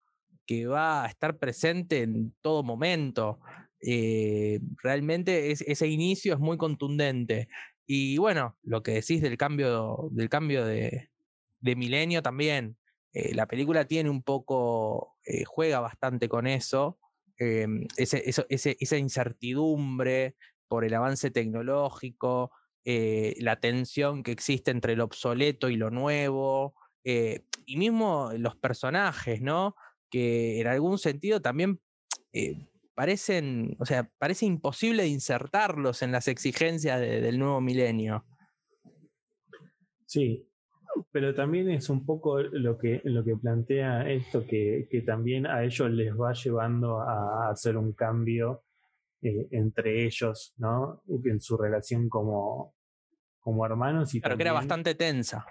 que 0.45 0.67
va 0.67 1.03
a 1.03 1.07
estar 1.07 1.39
presente 1.39 2.03
en 2.03 2.35
todo 2.43 2.61
momento. 2.61 3.39
Eh, 3.81 4.59
realmente 4.83 5.51
ese 5.51 5.87
inicio 5.87 6.35
es 6.35 6.39
muy 6.39 6.57
contundente. 6.57 7.47
Y 7.87 8.19
bueno, 8.19 8.55
lo 8.61 8.83
que 8.83 8.91
decís 8.91 9.19
del 9.23 9.37
cambio, 9.37 10.09
del 10.11 10.29
cambio 10.29 10.63
de, 10.63 11.09
de 11.59 11.75
milenio 11.75 12.21
también, 12.21 12.77
eh, 13.15 13.33
la 13.33 13.47
película 13.47 13.85
tiene 13.85 14.09
un 14.09 14.21
poco, 14.21 15.15
eh, 15.23 15.45
juega 15.45 15.79
bastante 15.79 16.27
con 16.27 16.47
eso, 16.47 16.99
em, 17.37 17.87
esa 17.95 18.97
incertidumbre 18.97 20.35
por 20.67 20.83
el 20.83 20.93
avance 20.93 21.31
tecnológico, 21.31 22.51
eh, 22.83 23.33
la 23.39 23.61
tensión 23.61 24.21
que 24.21 24.33
existe 24.33 24.71
entre 24.71 24.97
lo 24.97 25.05
obsoleto 25.05 25.69
y 25.69 25.77
lo 25.77 25.89
nuevo, 25.91 26.75
y 27.05 27.77
mismo 27.77 28.31
los 28.35 28.57
personajes, 28.57 29.39
¿no? 29.39 29.75
Que 30.09 30.59
en 30.59 30.67
algún 30.67 30.97
sentido 30.97 31.39
también 31.39 31.79
parecen, 32.95 33.77
o 33.79 33.85
sea, 33.85 34.09
parece 34.17 34.47
imposible 34.47 35.07
insertarlos 35.07 36.01
en 36.01 36.11
las 36.11 36.27
exigencias 36.27 36.99
del 36.99 37.37
nuevo 37.37 37.61
milenio. 37.61 38.25
Sí, 40.07 40.47
pero 41.11 41.33
también 41.33 41.69
es 41.69 41.89
un 41.89 42.05
poco 42.05 42.39
lo 42.41 42.77
que, 42.77 43.01
lo 43.03 43.23
que 43.23 43.35
plantea 43.35 44.09
esto, 44.09 44.45
que, 44.45 44.87
que 44.89 45.01
también 45.01 45.47
a 45.47 45.63
ellos 45.63 45.89
les 45.91 46.13
va 46.13 46.33
llevando 46.33 46.99
a 46.99 47.49
hacer 47.49 47.77
un 47.77 47.93
cambio 47.93 48.63
eh, 49.21 49.47
entre 49.51 50.05
ellos, 50.05 50.53
¿no? 50.57 51.01
En 51.23 51.39
su 51.39 51.57
relación 51.57 52.09
como, 52.09 52.75
como 53.39 53.65
hermanos. 53.65 54.13
Y 54.13 54.21
claro, 54.21 54.37
que 54.37 54.43
era 54.43 54.51
bastante 54.51 54.93
tensa. 54.93 55.45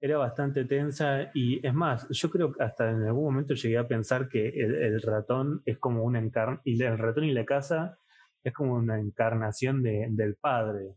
Era 0.00 0.18
bastante 0.18 0.64
tensa 0.64 1.30
y 1.34 1.66
es 1.66 1.74
más, 1.74 2.06
yo 2.10 2.30
creo 2.30 2.52
que 2.52 2.62
hasta 2.62 2.90
en 2.90 3.02
algún 3.02 3.24
momento 3.24 3.54
llegué 3.54 3.78
a 3.78 3.88
pensar 3.88 4.28
que 4.28 4.48
el, 4.48 5.00
ratón 5.02 5.62
es 5.64 5.78
como 5.78 6.04
una 6.04 6.20
encarnación, 6.20 6.60
y 6.64 6.80
el 6.82 6.98
ratón 6.98 7.24
y 7.24 7.32
la 7.32 7.44
casa 7.44 7.98
es 8.44 8.52
como 8.52 8.74
una 8.74 9.00
encarnación 9.00 9.82
de, 9.82 10.06
del 10.10 10.36
padre, 10.36 10.94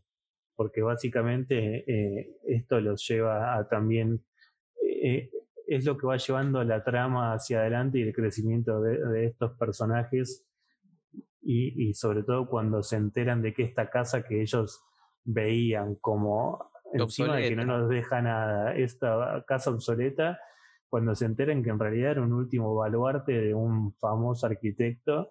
porque 0.58 0.82
básicamente 0.82 1.84
eh, 1.86 2.36
esto 2.42 2.80
los 2.80 3.06
lleva 3.06 3.56
a 3.56 3.68
también, 3.68 4.24
eh, 4.82 5.30
es 5.68 5.84
lo 5.84 5.96
que 5.96 6.04
va 6.04 6.16
llevando 6.16 6.64
la 6.64 6.82
trama 6.82 7.32
hacia 7.32 7.60
adelante 7.60 8.00
y 8.00 8.02
el 8.02 8.12
crecimiento 8.12 8.80
de, 8.80 9.26
estos 9.26 9.56
personajes 9.56 10.44
y, 11.42 11.94
sobre 11.94 12.24
todo 12.24 12.48
cuando 12.48 12.82
se 12.82 12.96
enteran 12.96 13.40
de 13.40 13.54
que 13.54 13.62
esta 13.62 13.88
casa 13.88 14.24
que 14.24 14.42
ellos 14.42 14.82
veían 15.22 15.94
como 15.94 16.72
encima 16.92 17.36
de 17.36 17.50
que 17.50 17.54
no 17.54 17.64
nos 17.64 17.88
deja 17.88 18.20
nada, 18.20 18.74
esta 18.74 19.44
casa 19.46 19.70
obsoleta, 19.70 20.40
cuando 20.88 21.14
se 21.14 21.26
enteran 21.26 21.62
que 21.62 21.70
en 21.70 21.78
realidad 21.78 22.10
era 22.10 22.22
un 22.22 22.32
último 22.32 22.74
baluarte 22.74 23.30
de 23.30 23.54
un 23.54 23.94
famoso 23.94 24.46
arquitecto 24.46 25.30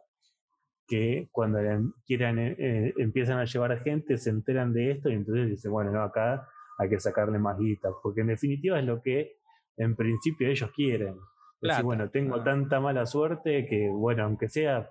que 0.88 1.28
cuando 1.32 1.60
quieran, 2.06 2.40
eh, 2.40 2.56
eh, 2.58 2.94
empiezan 2.98 3.40
a 3.40 3.46
llevar 3.46 3.72
a 3.72 3.80
gente, 3.80 4.18
se 4.18 4.30
enteran 4.30 4.74
de 4.74 4.92
esto 4.92 5.10
y 5.10 5.14
entonces 5.14 5.50
dicen, 5.50 5.72
bueno, 5.72 5.92
no, 5.92 6.02
acá 6.02 6.48
hay 6.80 6.90
que 6.90 7.00
sacarle 7.00 7.40
más 7.40 7.58
guita, 7.58 7.90
porque 8.02 8.22
en 8.22 8.28
definitiva 8.28 8.80
es 8.80 8.86
lo 8.86 9.02
que 9.02 9.38
en 9.78 9.96
principio 9.96 10.48
ellos 10.48 10.72
quieren. 10.76 11.16
Decir, 11.60 11.84
bueno, 11.84 12.10
tengo 12.10 12.44
tanta 12.44 12.80
mala 12.80 13.06
suerte 13.06 13.66
que, 13.68 13.90
bueno, 13.90 14.24
aunque 14.24 14.48
sea, 14.48 14.90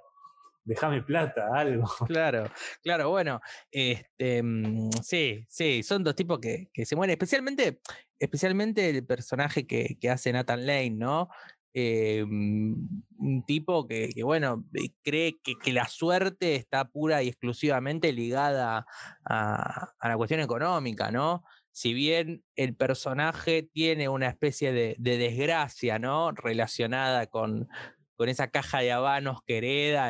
déjame 0.65 1.03
plata, 1.03 1.49
algo. 1.55 1.87
Claro, 2.07 2.51
claro, 2.83 3.11
bueno, 3.11 3.41
este, 3.71 4.43
mm, 4.43 4.91
sí, 5.03 5.47
sí, 5.49 5.83
son 5.83 6.05
dos 6.05 6.15
tipos 6.15 6.39
que, 6.41 6.69
que, 6.75 6.85
se 6.85 6.97
mueren, 6.97 7.13
especialmente, 7.13 7.81
especialmente 8.19 8.91
el 8.91 9.07
personaje 9.07 9.67
que, 9.67 9.97
que 10.01 10.11
hace 10.11 10.33
Nathan 10.33 10.67
Lane, 10.67 10.91
¿no? 10.91 11.29
Eh, 11.79 12.23
un 12.23 13.45
tipo 13.47 13.87
que, 13.87 14.11
bueno, 14.25 14.65
eh, 14.73 14.89
cree 15.03 15.37
que, 15.43 15.73
la 15.75 15.87
suerte 15.89 16.55
está 16.55 16.89
pura 16.89 17.23
y 17.23 17.29
exclusivamente 17.29 18.15
ligada 18.15 18.87
a, 19.27 19.93
la 20.03 20.17
cuestión 20.17 20.41
económica, 20.41 21.11
¿no? 21.11 21.45
Si 21.73 21.93
bien 21.93 22.43
el 22.55 22.75
personaje 22.75 23.63
tiene 23.63 24.09
una 24.09 24.29
especie 24.29 24.73
de, 24.73 24.97
desgracia, 24.99 25.99
¿no? 25.99 26.33
Relacionada 26.33 27.27
con, 27.27 27.69
con 28.17 28.31
esa 28.31 28.49
caja 28.49 28.81
de 28.81 28.93
habanos 28.93 29.43
que 29.47 29.59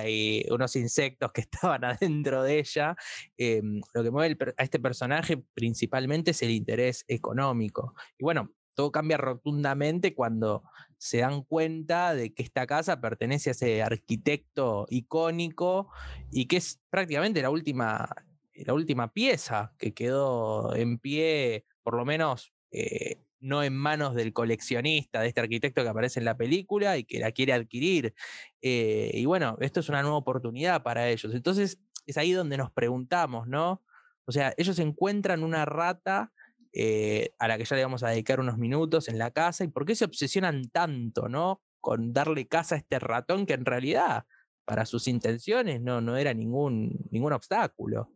y 0.09 0.49
unos 0.53 0.77
insectos 0.77 1.33
que 1.33 1.41
estaban 1.51 1.83
adentro 1.83 2.45
de 2.45 2.61
ella. 2.61 2.95
Eh, 3.39 3.61
lo 3.93 4.05
que 4.05 4.11
mueve 4.13 4.37
a 4.57 4.63
este 4.63 4.79
personaje 4.79 5.43
principalmente 5.53 6.31
es 6.31 6.43
el 6.43 6.51
interés 6.51 7.05
económico. 7.09 7.95
Y 8.19 8.23
bueno, 8.23 8.53
todo 8.77 8.93
cambia 8.93 9.17
rotundamente 9.17 10.15
cuando 10.15 10.63
se 10.99 11.19
dan 11.19 11.43
cuenta 11.43 12.15
de 12.15 12.33
que 12.33 12.43
esta 12.43 12.67
casa 12.67 13.01
pertenece 13.01 13.51
a 13.51 13.53
ese 13.53 13.83
arquitecto 13.83 14.87
icónico 14.91 15.91
y 16.31 16.47
que 16.47 16.59
es 16.59 16.81
prácticamente 16.91 17.43
la 17.43 17.51
última, 17.51 18.09
la 18.55 18.75
última 18.75 19.13
pieza 19.13 19.73
que 19.79 19.95
quedó 19.95 20.77
en 20.77 20.99
pie, 20.99 21.65
por 21.83 21.97
lo 21.97 22.05
menos 22.05 22.53
eh, 22.71 23.23
no 23.41 23.63
en 23.63 23.75
manos 23.75 24.15
del 24.15 24.33
coleccionista, 24.33 25.21
de 25.21 25.29
este 25.29 25.41
arquitecto 25.41 25.83
que 25.83 25.89
aparece 25.89 26.21
en 26.21 26.27
la 26.27 26.37
película 26.37 26.99
y 26.99 27.05
que 27.05 27.19
la 27.19 27.33
quiere 27.33 27.55
adquirir. 27.55 28.15
Eh, 28.61 29.11
y 29.15 29.25
bueno, 29.25 29.57
esto 29.61 29.81
es 29.81 29.89
una 29.89 30.03
nueva 30.03 30.19
oportunidad 30.19 30.83
para 30.83 31.09
ellos. 31.09 31.35
Entonces 31.35 31.79
es 32.07 32.17
ahí 32.19 32.33
donde 32.33 32.59
nos 32.59 32.71
preguntamos, 32.71 33.47
¿no? 33.49 33.83
O 34.27 34.33
sea, 34.33 34.53
ellos 34.59 34.79
encuentran 34.81 35.43
una 35.45 35.65
rata 35.65 36.33
eh, 36.79 37.33
a 37.39 37.49
la 37.49 37.57
que 37.57 37.65
ya 37.65 37.75
le 37.75 37.85
vamos 37.85 38.03
a 38.03 38.11
dedicar 38.11 38.39
unos 38.39 38.59
minutos 38.59 39.09
en 39.09 39.17
la 39.17 39.31
casa, 39.31 39.65
y 39.65 39.69
por 39.69 39.87
qué 39.87 39.95
se 39.95 40.05
obsesionan 40.05 40.69
tanto, 40.69 41.27
¿no? 41.27 41.63
Con 41.81 42.13
darle 42.13 42.47
casa 42.49 42.75
a 42.75 42.79
este 42.79 42.99
ratón 42.99 43.47
que 43.47 43.55
en 43.55 43.65
realidad 43.65 44.25
para 44.67 44.85
sus 44.85 45.09
intenciones 45.09 45.81
no, 45.81 46.03
no 46.03 46.19
era 46.19 46.35
ningún, 46.35 46.91
ningún 47.11 47.33
obstáculo. 47.33 48.11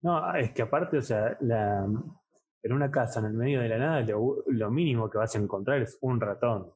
No, 0.00 0.32
es 0.36 0.52
que 0.52 0.62
aparte, 0.62 0.98
o 0.98 1.02
sea, 1.02 1.36
la, 1.40 1.84
en 2.62 2.72
una 2.72 2.88
casa 2.88 3.18
en 3.18 3.26
el 3.26 3.32
medio 3.32 3.60
de 3.60 3.68
la 3.70 3.78
nada, 3.78 4.06
lo, 4.46 4.70
mínimo 4.70 5.10
que 5.10 5.18
vas 5.18 5.34
a 5.34 5.38
encontrar 5.38 5.82
es 5.82 5.98
un 6.02 6.20
ratón. 6.20 6.70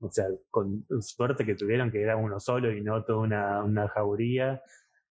O 0.00 0.10
sea, 0.10 0.24
con 0.48 0.86
suerte 1.00 1.44
que 1.44 1.54
tuvieron 1.54 1.90
que 1.90 2.00
era 2.00 2.16
uno 2.16 2.40
solo 2.40 2.72
y 2.72 2.80
no 2.80 3.04
toda 3.04 3.18
una, 3.18 3.62
una 3.62 3.88
jauría 3.88 4.62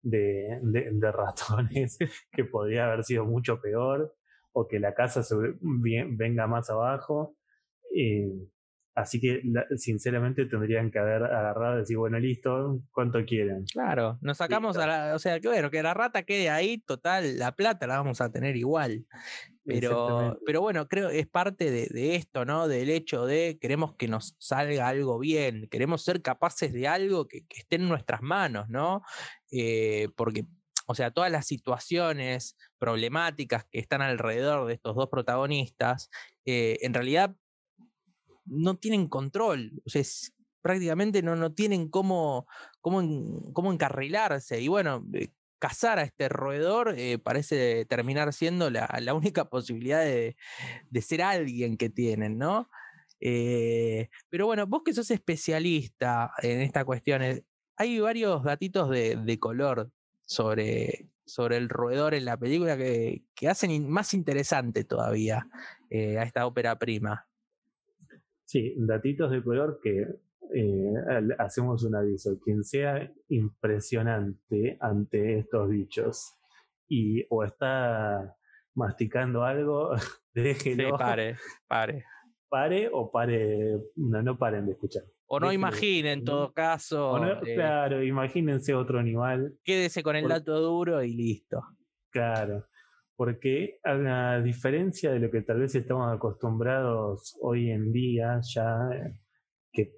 de, 0.02 0.58
de, 0.60 1.12
ratones 1.12 1.96
que 2.30 2.44
podría 2.44 2.84
haber 2.84 3.04
sido 3.04 3.24
mucho 3.24 3.58
peor 3.58 4.17
o 4.58 4.66
que 4.66 4.80
la 4.80 4.94
casa 4.94 5.22
venga 5.60 6.46
más 6.46 6.68
abajo. 6.70 7.36
Así 8.98 9.20
que 9.20 9.42
sinceramente 9.76 10.46
tendrían 10.46 10.90
que 10.90 10.98
haber 10.98 11.22
agarrado 11.22 11.76
y 11.76 11.80
decir, 11.82 11.96
bueno, 11.96 12.18
listo, 12.18 12.80
¿cuánto 12.90 13.24
quieren? 13.24 13.64
Claro, 13.72 14.18
nos 14.22 14.38
sacamos 14.38 14.76
a 14.76 14.88
la, 14.88 15.14
o 15.14 15.20
sea, 15.20 15.38
que 15.38 15.46
bueno, 15.46 15.70
que 15.70 15.84
la 15.84 15.94
rata 15.94 16.24
quede 16.24 16.50
ahí, 16.50 16.78
total, 16.78 17.38
la 17.38 17.54
plata 17.54 17.86
la 17.86 17.98
vamos 17.98 18.20
a 18.20 18.32
tener 18.32 18.56
igual. 18.56 19.06
Pero, 19.64 20.40
pero 20.44 20.62
bueno, 20.62 20.88
creo 20.88 21.10
que 21.10 21.20
es 21.20 21.28
parte 21.28 21.70
de, 21.70 22.16
esto, 22.16 22.44
¿no? 22.44 22.66
Del 22.66 22.90
hecho 22.90 23.24
de 23.24 23.58
queremos 23.60 23.94
que 23.94 24.08
nos 24.08 24.34
salga 24.38 24.88
algo 24.88 25.20
bien, 25.20 25.68
queremos 25.70 26.02
ser 26.02 26.20
capaces 26.20 26.72
de 26.72 26.88
algo 26.88 27.28
que, 27.28 27.44
esté 27.50 27.76
en 27.76 27.88
nuestras 27.88 28.20
manos, 28.20 28.68
¿no? 28.68 29.02
Eh, 29.52 30.08
porque, 30.16 30.44
o 30.90 30.95
sea, 30.95 31.11
todas 31.11 31.30
las 31.30 31.47
situaciones 31.47 32.57
problemáticas 32.78 33.66
que 33.71 33.78
están 33.78 34.00
alrededor 34.00 34.66
de 34.66 34.73
estos 34.73 34.97
dos 34.97 35.09
protagonistas, 35.11 36.09
eh, 36.47 36.78
en 36.80 36.95
realidad 36.95 37.37
no 38.47 38.78
tienen 38.78 39.07
control, 39.07 39.83
o 39.85 39.90
sea, 39.90 40.02
prácticamente 40.62 41.23
no, 41.23 41.37
no 41.37 41.52
tienen 41.52 41.90
cómo, 41.90 42.47
cómo, 42.80 43.52
cómo 43.52 43.71
encarrilarse. 43.71 44.62
Y 44.62 44.68
bueno, 44.68 45.04
eh, 45.12 45.28
cazar 45.59 45.99
a 45.99 46.04
este 46.04 46.30
roedor 46.30 46.95
eh, 46.97 47.18
parece 47.18 47.85
terminar 47.85 48.33
siendo 48.33 48.71
la, 48.71 48.88
la 49.02 49.12
única 49.12 49.50
posibilidad 49.50 50.02
de, 50.02 50.37
de, 50.88 51.02
ser 51.02 51.21
alguien 51.21 51.76
que 51.76 51.90
tienen, 51.90 52.38
¿no? 52.38 52.71
Pero 53.21 54.47
bueno, 54.47 54.66
vos 54.66 54.83
que 54.87 54.95
sos 54.95 55.11
especialista 55.11 56.33
en 56.42 56.62
esta 56.62 56.87
cuestión, 56.87 57.21
hay 57.76 58.00
varios 58.00 58.42
gatitos 58.42 58.88
de, 58.88 59.16
de 59.16 59.38
color 59.38 59.90
sobre, 60.28 61.08
sobre 61.25 61.56
el 61.56 61.68
roedor 61.68 62.14
en 62.14 62.26
la 62.26 62.37
película 62.37 62.76
que, 62.76 63.25
que 63.35 63.49
hacen 63.49 63.88
más 63.88 64.12
interesante 64.12 64.85
todavía 64.85 65.49
a 65.90 66.23
esta 66.23 66.47
ópera 66.47 66.78
prima. 66.78 67.26
Sí, 68.44 68.75
datitos 68.76 69.30
de 69.30 69.42
color 69.42 69.80
que 69.82 70.06
eh, 70.54 70.94
hacemos 71.38 71.85
un 71.85 71.94
aviso. 71.97 72.38
Quien 72.40 72.64
sea 72.64 73.11
impresionante 73.28 74.78
ante 74.80 75.38
estos 75.38 75.68
bichos 75.68 76.35
y 76.88 77.26
o 77.28 77.44
está 77.44 78.37
masticando 78.75 79.44
algo, 79.44 79.90
déjelo. 80.35 80.90
Sí, 80.90 80.94
pare, 80.99 81.37
pare. 81.66 82.04
Pare 82.48 82.88
o 82.92 83.10
pare, 83.10 83.78
no, 83.96 84.22
no 84.22 84.38
paren 84.38 84.66
de 84.66 84.72
escuchar. 84.72 85.02
O 85.26 85.38
no 85.38 85.52
imaginen 85.52 86.20
en 86.20 86.24
todo 86.24 86.52
caso. 86.52 87.22
Eh, 87.44 87.54
claro, 87.54 88.02
imagínense 88.02 88.74
otro 88.74 88.98
animal. 88.98 89.58
Quédese 89.62 90.02
con 90.02 90.16
el 90.16 90.26
dato 90.26 90.58
duro 90.58 91.02
y 91.02 91.14
listo. 91.14 91.62
Claro 92.10 92.64
porque 93.18 93.80
a 93.82 94.40
diferencia 94.40 95.10
de 95.10 95.18
lo 95.18 95.28
que 95.28 95.42
tal 95.42 95.58
vez 95.58 95.74
estamos 95.74 96.14
acostumbrados 96.14 97.36
hoy 97.40 97.68
en 97.72 97.90
día, 97.90 98.40
ya 98.44 98.88
que 99.72 99.92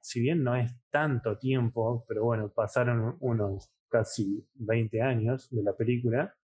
si 0.00 0.20
bien 0.20 0.44
no 0.44 0.54
es 0.54 0.72
tanto 0.88 1.36
tiempo, 1.38 2.04
pero 2.06 2.22
bueno, 2.22 2.52
pasaron 2.54 3.16
unos 3.18 3.72
casi 3.88 4.46
20 4.54 5.02
años 5.02 5.50
de 5.50 5.64
la 5.64 5.76
película, 5.76 6.36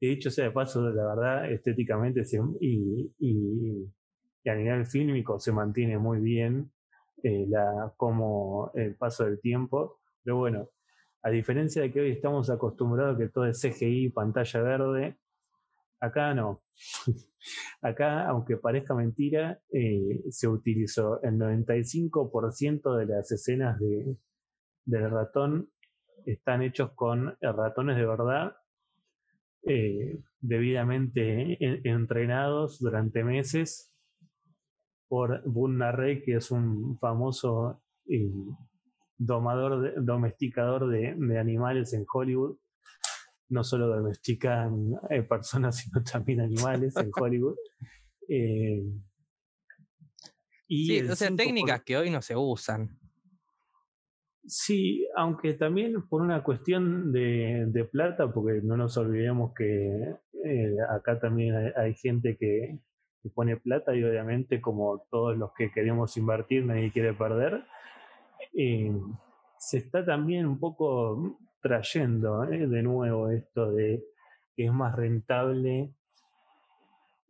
que 0.00 0.06
dicho 0.06 0.30
sea 0.30 0.46
de 0.46 0.50
paso, 0.50 0.80
la 0.88 1.14
verdad, 1.14 1.52
estéticamente 1.52 2.22
y, 2.60 3.12
y, 3.18 3.92
a 4.50 4.54
nivel 4.54 4.86
fílmico 4.86 5.38
se 5.38 5.52
mantiene 5.52 5.98
muy 5.98 6.20
bien 6.20 6.70
eh, 7.22 7.46
la, 7.48 7.92
como 7.96 8.70
el 8.74 8.94
paso 8.96 9.24
del 9.24 9.40
tiempo, 9.40 10.00
pero 10.22 10.36
bueno, 10.36 10.68
a 11.22 11.30
diferencia 11.30 11.82
de 11.82 11.90
que 11.90 12.00
hoy 12.00 12.10
estamos 12.12 12.50
acostumbrados 12.50 13.16
a 13.16 13.18
que 13.18 13.28
todo 13.28 13.46
es 13.46 13.60
CGI, 13.60 14.10
pantalla 14.10 14.62
verde, 14.62 15.18
Acá 16.04 16.34
no. 16.34 16.62
Acá, 17.82 18.28
aunque 18.28 18.58
parezca 18.58 18.94
mentira, 18.94 19.58
eh, 19.72 20.22
se 20.28 20.46
utilizó 20.48 21.22
el 21.22 21.38
95% 21.38 22.96
de 22.96 23.06
las 23.06 23.32
escenas 23.32 23.78
de, 23.78 24.16
del 24.84 25.10
ratón 25.10 25.70
están 26.26 26.62
hechos 26.62 26.92
con 26.92 27.36
ratones 27.40 27.96
de 27.96 28.06
verdad, 28.06 28.56
eh, 29.62 30.20
debidamente 30.40 31.58
entrenados 31.88 32.78
durante 32.80 33.24
meses 33.24 33.93
por 35.14 35.42
Boone 35.44 35.76
Narrey, 35.76 36.22
que 36.22 36.36
es 36.36 36.50
un 36.50 36.98
famoso 36.98 37.80
eh, 38.08 38.32
domador, 39.16 40.04
domesticador 40.04 40.88
de 40.88 41.38
animales 41.38 41.92
en 41.92 42.04
Hollywood 42.12 42.56
no 43.48 43.64
solo 43.64 43.88
domestican 43.88 44.94
eh, 45.10 45.22
personas, 45.22 45.76
sino 45.78 46.02
también 46.02 46.40
animales 46.40 46.96
en 46.96 47.10
Hollywood. 47.14 47.56
Eh, 48.28 48.82
y 50.66 50.86
sí, 50.86 51.00
o 51.02 51.14
sea, 51.14 51.34
técnicas 51.34 51.82
que 51.82 51.96
hoy 51.96 52.10
no 52.10 52.22
se 52.22 52.36
usan. 52.36 52.98
Sí, 54.46 55.06
aunque 55.16 55.54
también 55.54 56.06
por 56.08 56.20
una 56.20 56.42
cuestión 56.42 57.12
de, 57.12 57.88
plata, 57.90 58.30
porque 58.30 58.60
no 58.62 58.76
nos 58.76 58.96
olvidemos 58.98 59.52
que 59.56 60.16
eh, 60.44 60.76
acá 60.90 61.18
también 61.18 61.72
hay, 61.76 61.94
gente 61.94 62.36
que, 62.38 62.78
pone 63.30 63.56
plata 63.56 63.94
y 63.94 64.04
obviamente 64.04 64.60
como 64.60 65.06
todos 65.10 65.36
los 65.36 65.52
que 65.54 65.70
queremos 65.70 66.16
invertir 66.16 66.64
nadie 66.64 66.90
quiere 66.92 67.14
perder, 67.14 67.64
se 68.52 69.78
está 69.78 70.04
también 70.04 70.46
un 70.46 70.58
poco 70.58 71.38
trayendo 71.60 72.44
¿eh? 72.44 72.66
de 72.66 72.82
nuevo 72.82 73.30
esto 73.30 73.72
de 73.72 74.04
que 74.54 74.66
es 74.66 74.72
más 74.72 74.94
rentable 74.94 75.94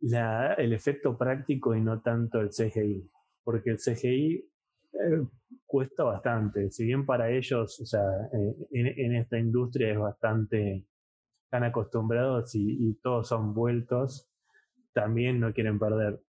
el 0.01 0.73
efecto 0.73 1.17
práctico 1.17 1.75
y 1.75 1.81
no 1.81 2.01
tanto 2.01 2.39
el 2.39 2.49
CGI, 2.49 3.09
porque 3.43 3.71
el 3.71 3.77
CGI 3.77 4.35
eh, 4.93 5.27
cuesta 5.65 6.03
bastante, 6.03 6.69
si 6.71 6.85
bien 6.85 7.05
para 7.05 7.31
ellos, 7.31 7.79
o 7.79 7.85
sea, 7.85 8.03
eh, 8.33 8.55
en, 8.71 9.15
esta 9.15 9.39
industria 9.39 9.91
es 9.91 9.97
bastante, 9.97 10.85
están 11.45 11.63
acostumbrados 11.63 12.53
y, 12.53 12.93
todos 13.01 13.27
son 13.27 13.53
vueltos, 13.53 14.29
también 14.95 15.39
no 15.39 15.53
quieren 15.53 15.77
perder. 15.77 16.21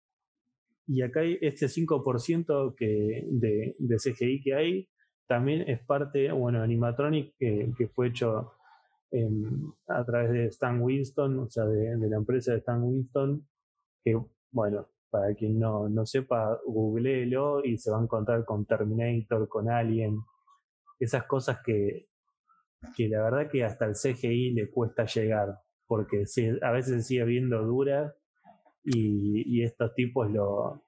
Y 0.87 1.03
acá 1.03 1.21
hay 1.21 1.37
este 1.41 1.67
5% 1.67 2.75
que, 2.75 3.27
de, 3.31 3.75
de 3.77 3.95
CGI 3.97 4.41
que 4.41 4.55
hay, 4.55 4.89
también 5.27 5.69
es 5.69 5.79
parte, 5.85 6.31
bueno, 6.31 6.61
animatronic 6.61 7.35
que, 7.37 7.71
que 7.77 7.87
fue 7.87 8.09
hecho 8.09 8.51
a 9.87 10.03
través 10.03 10.31
de 10.31 10.45
Stan 10.47 10.81
Winston, 10.81 11.39
o 11.39 11.47
sea, 11.47 11.65
de, 11.65 11.95
la 12.09 12.17
empresa 12.17 12.51
de 12.51 12.57
Stan 12.57 12.83
Winston, 12.83 13.47
que, 14.03 14.19
bueno, 14.51 14.87
para 15.09 15.33
quien 15.35 15.57
no, 15.57 15.87
no 15.87 16.05
sepa, 16.05 16.59
googleelo 16.65 17.63
y 17.63 17.77
se 17.77 17.91
va 17.91 17.99
a 17.99 18.03
encontrar 18.03 18.43
con 18.43 18.65
Terminator, 18.65 19.47
con 19.47 19.69
Alien, 19.69 20.19
esas 20.99 21.23
cosas 21.25 21.59
que, 21.63 22.09
que 22.95 23.07
la 23.07 23.23
verdad 23.23 23.49
que 23.49 23.63
hasta 23.63 23.85
el 23.85 23.93
CGI 23.93 24.51
le 24.51 24.69
cuesta 24.69 25.05
llegar, 25.05 25.59
porque 25.87 26.25
a 26.61 26.71
veces 26.71 27.07
sigue 27.07 27.23
viendo 27.23 27.63
dura 27.63 28.13
y, 28.85 29.57
y 29.59 29.63
estos 29.63 29.93
tipos 29.95 30.29
lo, 30.31 30.83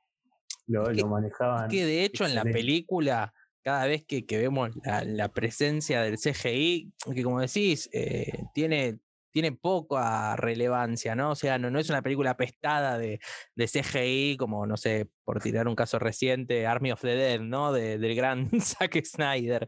lo, 0.68 0.92
lo 0.92 1.08
manejaban. 1.08 1.70
Que 1.70 1.86
de 1.86 2.06
hecho 2.06 2.26
en 2.26 2.36
la 2.36 2.44
película 2.44 3.34
cada 3.68 3.86
vez 3.86 4.06
que, 4.06 4.24
vemos 4.30 4.72
la, 5.04 5.28
presencia 5.34 6.02
del 6.02 6.16
CGI, 6.16 6.94
que 7.14 7.22
como 7.22 7.42
decís, 7.42 7.90
eh, 7.92 8.46
tiene, 8.54 9.00
tiene 9.34 9.52
poca 9.52 10.38
relevancia, 10.38 11.16
¿no? 11.16 11.32
O 11.32 11.36
sea, 11.36 11.58
no, 11.58 11.70
no 11.70 11.78
es 11.78 11.90
una 11.90 12.02
película 12.02 12.38
pestada 12.38 12.98
de, 12.98 13.20
CGI, 13.58 14.38
como, 14.38 14.66
no 14.66 14.78
sé, 14.78 15.10
por 15.26 15.42
tirar 15.42 15.68
un 15.68 15.76
caso 15.76 16.00
reciente, 16.00 16.66
Army 16.66 16.94
of 16.94 17.02
the 17.02 17.14
Dead, 17.14 17.42
¿no? 17.42 17.74
del 17.74 18.16
gran 18.16 18.50
Zack 18.62 19.04
Snyder. 19.04 19.68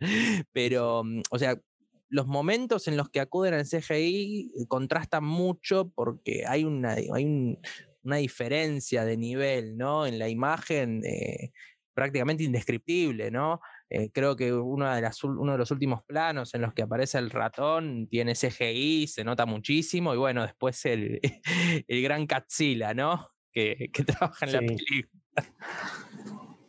Pero, 0.53 1.03
mm, 1.03 1.23
o 1.31 1.37
sea, 1.37 1.59
los 2.07 2.25
momentos 2.25 2.87
en 2.87 2.95
los 2.95 3.09
que 3.09 3.19
acuden 3.19 3.53
al 3.53 3.67
CGI 3.67 4.65
contrastan 4.69 5.25
mucho 5.25 5.91
porque 5.93 6.45
hay 6.47 6.63
una, 6.63 6.93
hay 6.93 7.57
una 8.03 8.17
diferencia 8.17 9.05
de 9.05 9.17
nivel, 9.17 9.77
¿no? 9.77 10.05
En 10.05 10.19
la 10.19 10.29
imagen 10.29 11.01
eh, 11.05 11.51
prácticamente 11.93 12.43
indescriptible, 12.43 13.31
¿no? 13.31 13.59
Eh, 13.89 14.11
creo 14.11 14.35
que 14.35 14.53
uno 14.53 14.93
de, 14.93 15.01
las, 15.01 15.23
uno 15.23 15.51
de 15.51 15.57
los 15.57 15.71
últimos 15.71 16.03
planos 16.03 16.53
en 16.53 16.61
los 16.61 16.73
que 16.73 16.83
aparece 16.83 17.17
el 17.17 17.29
ratón 17.29 18.07
tiene 18.07 18.35
CGI, 18.35 19.07
se 19.07 19.23
nota 19.23 19.45
muchísimo, 19.45 20.13
y 20.13 20.17
bueno, 20.17 20.43
después 20.43 20.85
el, 20.85 21.19
el 21.87 22.03
gran 22.03 22.27
Catzilla, 22.27 22.93
¿no? 22.93 23.29
Que, 23.51 23.89
que 23.91 24.03
trabaja 24.03 24.45
en 24.45 24.53
la 24.53 24.59
película. 24.59 25.09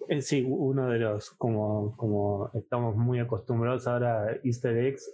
Eh, 0.09 0.23
sí, 0.23 0.45
uno 0.45 0.89
de 0.89 0.99
los, 0.99 1.31
como, 1.31 1.95
como 1.97 2.51
estamos 2.55 2.97
muy 2.97 3.21
acostumbrados 3.21 3.87
ahora, 3.87 4.41
Easter 4.43 4.77
eggs, 4.77 5.09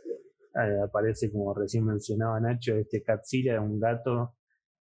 eh, 0.54 0.80
aparece 0.82 1.30
como 1.30 1.52
recién 1.52 1.84
mencionaba 1.84 2.40
Nacho, 2.40 2.74
este 2.76 3.02
Catzilla 3.02 3.56
es 3.56 3.60
un 3.60 3.78
gato 3.78 4.36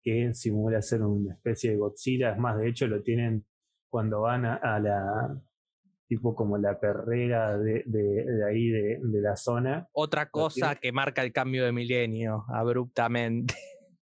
que 0.04 0.34
simula 0.34 0.82
ser 0.82 1.04
una 1.04 1.34
especie 1.34 1.72
de 1.72 1.78
Godzilla, 1.78 2.32
es 2.32 2.38
más, 2.38 2.58
de 2.58 2.70
hecho 2.70 2.88
lo 2.88 3.02
tienen 3.02 3.46
cuando 3.90 4.22
van 4.22 4.46
a 4.46 4.80
la 4.80 5.42
tipo 6.12 6.36
como 6.36 6.58
la 6.58 6.78
perrera 6.78 7.58
de, 7.58 7.84
de, 7.86 8.46
ahí, 8.46 8.68
de, 8.70 9.00
la 9.22 9.38
zona. 9.38 9.88
Otra 9.94 10.30
cosa 10.30 10.76
que 10.76 10.92
marca 10.92 11.24
el 11.24 11.32
cambio 11.32 11.64
de 11.64 11.72
milenio, 11.72 12.44
abruptamente. 12.50 13.54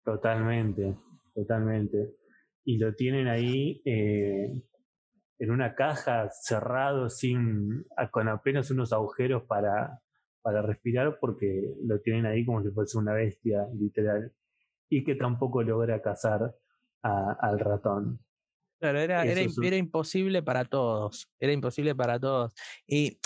Totalmente, 0.06 0.96
totalmente. 1.36 2.16
Y 2.64 2.78
lo 2.78 2.96
tienen 2.96 3.28
ahí, 3.28 3.82
eh, 3.84 4.54
en 5.38 5.52
una 5.52 5.76
caja 5.76 6.30
cerrado 6.30 7.10
sin 7.10 7.86
con 8.10 8.30
apenas 8.30 8.72
unos 8.72 8.94
agujeros 8.94 9.44
para, 9.44 10.02
para 10.42 10.62
respirar 10.62 11.18
porque 11.20 11.74
lo 11.84 12.00
tienen 12.00 12.26
ahí 12.26 12.46
como 12.46 12.64
si 12.64 12.70
fuese 12.72 12.98
una 12.98 13.12
bestia 13.12 13.68
literal 13.78 14.32
y 14.90 15.04
que 15.04 15.16
tampoco 15.16 15.64
logra 15.64 16.02
cazar 16.02 16.56
al 17.02 17.60
ratón. 17.60 18.20
Claro, 18.80 19.00
era, 19.00 19.24
era, 19.24 19.42
era, 19.42 19.76
imposible 19.76 20.44
para 20.44 20.66
todos, 20.66 21.28
era 21.40 21.52
imposible 21.52 21.96
para 21.96 22.20
todos. 22.20 22.54
Y 22.86 23.20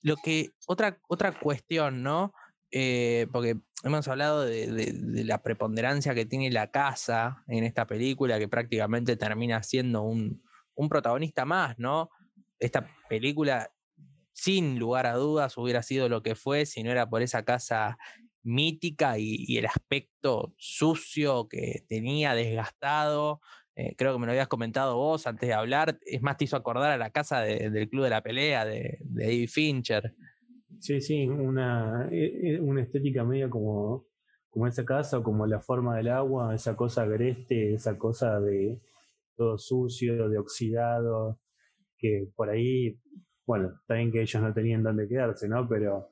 lo 0.00 0.16
que, 0.16 0.50
otra, 0.66 0.98
otra 1.08 1.38
cuestión, 1.38 2.02
¿no? 2.02 2.32
Eh, 2.70 3.26
porque 3.32 3.56
hemos 3.84 4.08
hablado 4.08 4.44
de, 4.44 4.94
la 5.24 5.42
preponderancia 5.42 6.14
que 6.14 6.24
tiene 6.24 6.50
la 6.50 6.70
casa 6.70 7.44
en 7.48 7.64
esta 7.64 7.86
película, 7.86 8.38
que 8.38 8.48
prácticamente 8.48 9.16
termina 9.16 9.62
siendo 9.62 10.02
un, 10.02 10.42
un 10.74 10.88
protagonista 10.88 11.44
más, 11.44 11.78
¿no? 11.78 12.10
Esta 12.58 12.88
película, 13.08 13.70
sin 14.32 14.78
lugar 14.78 15.06
a 15.06 15.14
dudas, 15.14 15.58
hubiera 15.58 15.82
sido 15.82 16.08
lo 16.08 16.22
que 16.22 16.34
fue 16.34 16.64
si 16.64 16.82
no 16.82 16.90
era 16.90 17.08
por 17.10 17.20
esa 17.20 17.44
casa 17.44 17.98
mítica 18.42 19.18
y, 19.18 19.56
el 19.56 19.66
aspecto 19.66 20.54
sucio 20.56 21.48
que 21.48 21.84
tenía, 21.88 22.34
desgastado. 22.34 23.40
Eh, 23.74 23.94
creo 23.96 24.12
que 24.12 24.18
me 24.18 24.26
lo 24.26 24.32
habías 24.32 24.48
comentado 24.48 24.96
vos 24.96 25.26
antes 25.26 25.48
de 25.48 25.54
hablar. 25.54 25.98
Es 26.04 26.22
más, 26.22 26.36
te 26.36 26.44
hizo 26.44 26.56
acordar 26.56 26.90
a 26.90 26.98
la 26.98 27.10
casa 27.10 27.40
del 27.40 27.88
Club 27.88 28.04
de 28.04 28.10
la 28.10 28.22
Pelea 28.22 28.64
de, 28.64 28.98
de 29.00 29.24
David 29.24 29.48
Fincher. 29.48 30.14
Sí, 30.78 31.00
sí, 31.00 31.26
una, 31.28 32.08
e, 32.10 32.54
e, 32.54 32.60
una 32.60 32.82
estética 32.82 33.24
media 33.24 33.48
como, 33.48 34.06
como 34.50 34.66
esa 34.66 34.84
casa, 34.84 35.22
como 35.22 35.46
la 35.46 35.60
forma 35.60 35.96
del 35.96 36.08
agua, 36.08 36.54
esa 36.54 36.76
cosa 36.76 37.02
agreste, 37.02 37.74
esa 37.74 37.96
cosa 37.96 38.40
de 38.40 38.80
todo 39.36 39.58
sucio, 39.58 40.28
de 40.28 40.38
oxidado, 40.38 41.38
que 41.96 42.28
por 42.34 42.50
ahí, 42.50 42.98
bueno, 43.46 43.80
también 43.86 44.10
que 44.10 44.22
ellos 44.22 44.42
no 44.42 44.52
tenían 44.52 44.82
dónde 44.82 45.08
quedarse, 45.08 45.48
¿no? 45.48 45.68
Pero 45.68 46.11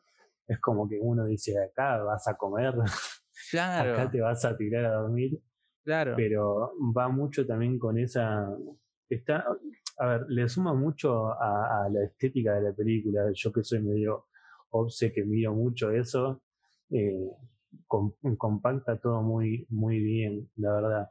es 0.50 0.58
como 0.58 0.88
que 0.88 0.98
uno 1.00 1.26
dice, 1.26 1.54
acá 1.62 2.02
vas 2.02 2.26
a 2.26 2.36
comer, 2.36 2.74
claro. 3.52 3.92
acá 3.92 4.10
te 4.10 4.20
vas 4.20 4.44
a 4.44 4.56
tirar 4.56 4.84
a 4.84 4.94
dormir. 4.94 5.40
Claro. 5.84 6.14
Pero 6.16 6.72
va 6.96 7.08
mucho 7.08 7.46
también 7.46 7.78
con 7.78 7.96
esa. 7.98 8.48
Está, 9.08 9.44
a 9.98 10.06
ver, 10.06 10.26
le 10.28 10.48
suma 10.48 10.74
mucho 10.74 11.30
a, 11.32 11.88
la 11.90 12.04
estética 12.04 12.54
de 12.54 12.62
la 12.62 12.72
película. 12.72 13.30
Yo 13.32 13.52
que 13.52 13.62
soy 13.62 13.80
medio 13.80 14.26
obse, 14.70 15.12
que 15.12 15.24
miro 15.24 15.54
mucho 15.54 15.92
eso, 15.92 16.42
eh, 16.90 17.30
compacta 18.36 18.98
todo 18.98 19.22
muy, 19.22 19.66
muy 19.70 20.00
bien, 20.00 20.50
la 20.56 20.72
verdad. 20.72 21.08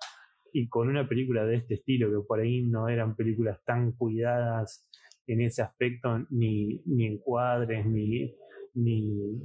Y 0.51 0.67
con 0.67 0.89
una 0.89 1.07
película 1.07 1.45
de 1.45 1.55
este 1.55 1.75
estilo, 1.75 2.09
que 2.09 2.27
por 2.27 2.41
ahí 2.41 2.63
no 2.63 2.89
eran 2.89 3.15
películas 3.15 3.59
tan 3.65 3.93
cuidadas 3.93 4.85
en 5.27 5.41
ese 5.41 5.61
aspecto, 5.61 6.25
ni, 6.29 6.81
ni 6.85 7.05
encuadres, 7.05 7.85
ni, 7.85 8.35
ni, 8.73 9.41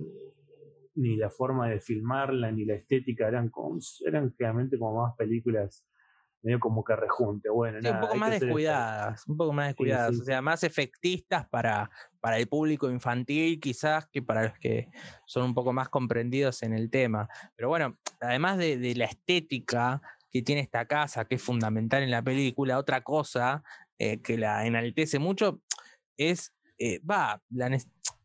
ni 0.94 1.16
la 1.16 1.30
forma 1.30 1.68
de 1.68 1.80
filmarla, 1.80 2.50
ni 2.50 2.64
la 2.64 2.74
estética, 2.74 3.28
eran, 3.28 3.48
como, 3.50 3.78
eran 4.06 4.30
claramente 4.30 4.78
como 4.78 5.02
más 5.02 5.14
películas 5.16 5.84
medio 6.42 6.60
como 6.60 6.84
que 6.84 6.94
rejunte. 6.94 7.48
Bueno, 7.48 7.78
un 7.90 8.00
poco 8.00 8.16
más 8.16 8.38
descuidadas, 8.38 9.26
un 9.26 9.36
poco 9.38 9.52
más 9.54 9.68
descuidadas, 9.68 10.20
o 10.20 10.24
sea, 10.24 10.42
más 10.42 10.62
efectistas 10.62 11.48
para, 11.48 11.90
para 12.20 12.36
el 12.36 12.46
público 12.48 12.90
infantil 12.90 13.58
quizás 13.60 14.06
que 14.12 14.20
para 14.20 14.44
los 14.44 14.58
que 14.58 14.90
son 15.26 15.44
un 15.44 15.54
poco 15.54 15.72
más 15.72 15.88
comprendidos 15.88 16.62
en 16.62 16.74
el 16.74 16.90
tema. 16.90 17.28
Pero 17.56 17.70
bueno, 17.70 17.96
además 18.20 18.58
de, 18.58 18.76
de 18.76 18.94
la 18.94 19.06
estética 19.06 20.02
que 20.30 20.42
tiene 20.42 20.60
esta 20.60 20.84
casa, 20.86 21.24
que 21.24 21.36
es 21.36 21.42
fundamental 21.42 22.02
en 22.02 22.10
la 22.10 22.20
película, 22.20 22.78
otra 22.78 23.02
cosa 23.02 23.62
eh, 23.98 24.20
que 24.20 24.36
la 24.36 24.66
enaltece 24.66 25.20
mucho 25.20 25.62
es, 26.16 26.52
eh, 26.78 27.00
va, 27.08 27.40
la, 27.50 27.78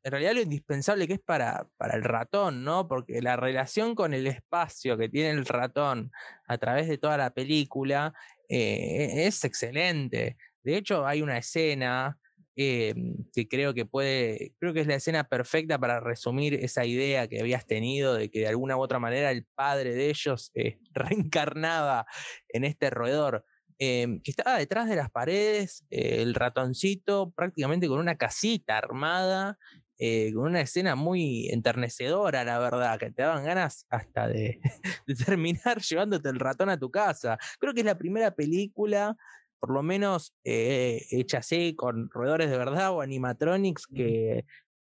en 0.09 0.13
realidad 0.13 0.33
lo 0.33 0.41
indispensable 0.41 1.07
que 1.07 1.13
es 1.13 1.19
para, 1.19 1.67
para 1.77 1.95
el 1.95 2.03
ratón, 2.03 2.63
¿no? 2.63 2.87
Porque 2.87 3.21
la 3.21 3.35
relación 3.35 3.93
con 3.93 4.15
el 4.15 4.25
espacio 4.25 4.97
que 4.97 5.07
tiene 5.07 5.29
el 5.29 5.45
ratón 5.45 6.11
a 6.47 6.57
través 6.57 6.87
de 6.87 6.97
toda 6.97 7.15
la 7.15 7.29
película 7.29 8.15
eh, 8.49 9.27
es 9.27 9.43
excelente. 9.45 10.35
De 10.63 10.77
hecho, 10.77 11.05
hay 11.05 11.21
una 11.21 11.37
escena 11.37 12.17
eh, 12.55 12.95
que 13.35 13.47
creo 13.47 13.75
que 13.75 13.85
puede, 13.85 14.55
creo 14.57 14.73
que 14.73 14.79
es 14.81 14.87
la 14.87 14.95
escena 14.95 15.25
perfecta 15.25 15.77
para 15.77 15.99
resumir 15.99 16.55
esa 16.55 16.85
idea 16.85 17.27
que 17.27 17.39
habías 17.39 17.67
tenido 17.67 18.15
de 18.15 18.31
que 18.31 18.39
de 18.39 18.47
alguna 18.47 18.77
u 18.77 18.81
otra 18.81 18.97
manera 18.97 19.29
el 19.29 19.45
padre 19.53 19.93
de 19.93 20.09
ellos 20.09 20.49
eh, 20.55 20.79
reencarnaba 20.91 22.07
en 22.47 22.63
este 22.63 22.89
roedor. 22.89 23.45
que 23.77 24.19
estaba 24.25 24.57
detrás 24.57 24.89
de 24.89 24.95
las 24.95 25.11
paredes, 25.11 25.85
el 25.91 26.33
ratoncito 26.33 27.31
prácticamente 27.31 27.87
con 27.87 27.99
una 27.99 28.17
casita 28.17 28.75
armada 28.75 29.59
eh, 30.01 30.31
con 30.33 30.45
una 30.45 30.61
escena 30.61 30.95
muy 30.95 31.49
enternecedora, 31.49 32.45
la 32.45 32.57
verdad, 32.57 32.97
que 32.97 33.11
te 33.11 33.21
daban 33.21 33.43
ganas 33.43 33.85
hasta 33.89 34.29
de, 34.29 34.61
terminar 35.27 35.81
llevándote 35.89 36.29
el 36.29 36.39
ratón 36.39 36.69
a 36.69 36.79
tu 36.79 36.89
casa. 36.89 37.37
Creo 37.59 37.73
que 37.73 37.81
es 37.81 37.85
la 37.85 37.97
primera 37.97 38.31
película, 38.33 39.17
por 39.59 39.71
lo 39.71 39.83
menos 39.83 40.33
eh, 40.45 41.05
hecha 41.11 41.39
así, 41.39 41.75
con 41.75 42.09
roedores 42.09 42.49
de 42.49 42.57
verdad 42.57 42.93
o 42.93 43.01
animatronics, 43.01 43.87
que, 43.87 44.45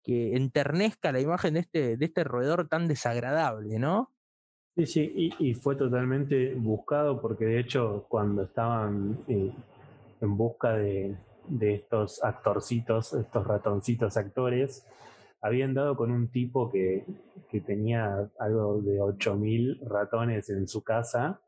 que 0.03 0.37
enternezca 0.37 1.13
la 1.13 1.21
imagen 1.21 1.55
de 1.55 1.61
este, 1.61 1.97
de 1.97 2.05
este 2.05 2.25
roedor 2.25 2.69
tan 2.69 2.89
desagradable, 2.89 3.79
¿no? 3.79 4.13
Sí, 4.77 4.87
sí, 4.87 5.31
y, 5.39 5.55
fue 5.55 5.75
totalmente 5.77 6.53
buscado 6.55 7.23
porque 7.23 7.47
de 7.47 7.61
hecho 7.61 8.05
cuando 8.09 8.43
estaban 8.43 9.25
eh, 9.27 9.51
en 10.21 10.37
busca 10.37 10.73
de, 10.75 11.17
de 11.49 11.75
estos 11.75 12.23
actorcitos, 12.23 13.15
estos 13.15 13.47
ratoncitos 13.47 14.17
actores, 14.17 14.87
habían 15.41 15.75
dado 15.75 15.97
con 15.97 16.11
un 16.11 16.31
tipo 16.31 16.71
que, 16.71 17.05
que 17.51 17.61
tenía 17.61 18.29
algo 18.39 18.81
de 18.83 18.99
8.000 18.99 19.81
ratones 19.89 20.51
en 20.51 20.67
su 20.67 20.83
casa, 20.83 21.41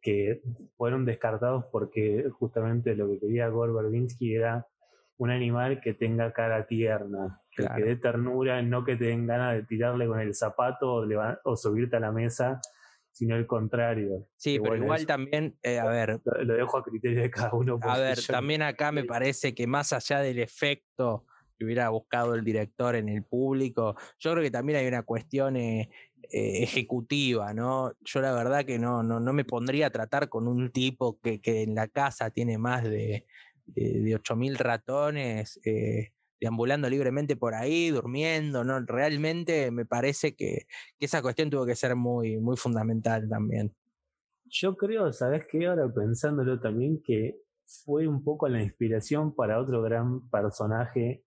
que 0.00 0.42
fueron 0.76 1.04
descartados 1.04 1.64
porque 1.72 2.28
justamente 2.38 2.94
lo 2.94 3.08
que 3.08 3.18
quería 3.18 3.48
Gore 3.48 3.72
Verbinski 3.72 4.34
era 4.34 4.66
un 5.16 5.30
animal 5.30 5.80
que 5.80 5.94
tenga 5.94 6.32
cara 6.32 6.66
tierna, 6.66 7.40
que 7.56 7.82
dé 7.82 7.96
ternura, 7.96 8.60
no 8.62 8.84
que 8.84 8.96
te 8.96 9.04
den 9.04 9.26
ganas 9.26 9.54
de 9.54 9.62
tirarle 9.62 10.06
con 10.06 10.20
el 10.20 10.34
zapato 10.34 10.94
o, 10.94 11.06
o 11.44 11.56
subirte 11.56 11.96
a 11.96 12.00
la 12.00 12.12
mesa 12.12 12.60
sino 13.14 13.36
el 13.36 13.46
contrario. 13.46 14.26
Sí, 14.36 14.58
pero 14.60 14.76
igual 14.76 15.06
también, 15.06 15.56
eh, 15.62 15.78
a 15.78 15.86
ver. 15.86 16.20
Lo, 16.24 16.54
dejo 16.54 16.78
a 16.78 16.82
criterio 16.82 17.22
de 17.22 17.30
cada 17.30 17.54
uno. 17.54 17.78
A 17.82 17.98
ver, 17.98 18.18
también 18.26 18.60
acá 18.60 18.90
me 18.90 19.04
parece 19.04 19.54
que 19.54 19.68
más 19.68 19.92
allá 19.92 20.18
del 20.18 20.40
efecto 20.40 21.24
que 21.56 21.64
hubiera 21.64 21.88
buscado 21.90 22.34
el 22.34 22.42
director 22.44 22.96
en 22.96 23.08
el 23.08 23.22
público, 23.22 23.94
yo 24.18 24.32
creo 24.32 24.42
que 24.42 24.50
también 24.50 24.80
hay 24.80 24.88
una 24.88 25.04
cuestión 25.04 25.56
eh, 25.56 25.90
eh, 26.32 26.64
ejecutiva, 26.64 27.54
¿no? 27.54 27.92
Yo 28.00 28.20
la 28.20 28.32
verdad 28.32 28.64
que 28.64 28.80
no, 28.80 29.04
no, 29.04 29.20
no 29.20 29.32
me 29.32 29.44
pondría 29.44 29.86
a 29.86 29.90
tratar 29.90 30.28
con 30.28 30.48
un 30.48 30.72
tipo 30.72 31.20
que, 31.20 31.40
que 31.40 31.62
en 31.62 31.76
la 31.76 31.86
casa 31.86 32.30
tiene 32.30 32.58
más 32.58 32.82
de, 32.82 33.26
de, 33.66 34.00
de 34.00 34.18
8.000 34.18 34.56
ratones 34.58 35.60
deambulando 36.40 36.88
libremente 36.88 37.36
por 37.36 37.54
ahí, 37.54 37.90
durmiendo, 37.90 38.64
¿no? 38.64 38.80
Realmente 38.80 39.70
me 39.70 39.84
parece 39.84 40.34
que, 40.34 40.66
esa 40.98 41.22
cuestión 41.22 41.50
tuvo 41.50 41.66
que 41.66 41.74
ser 41.74 41.96
muy, 41.96 42.38
muy 42.38 42.56
fundamental 42.56 43.28
también. 43.28 43.74
Yo 44.46 44.76
creo, 44.76 45.12
¿sabes 45.12 45.46
qué? 45.50 45.66
Ahora 45.66 45.92
pensándolo 45.92 46.60
también, 46.60 47.02
que 47.02 47.40
fue 47.66 48.06
un 48.06 48.22
poco 48.22 48.48
la 48.48 48.62
inspiración 48.62 49.34
para 49.34 49.60
otro 49.60 49.82
gran 49.82 50.28
personaje 50.28 51.24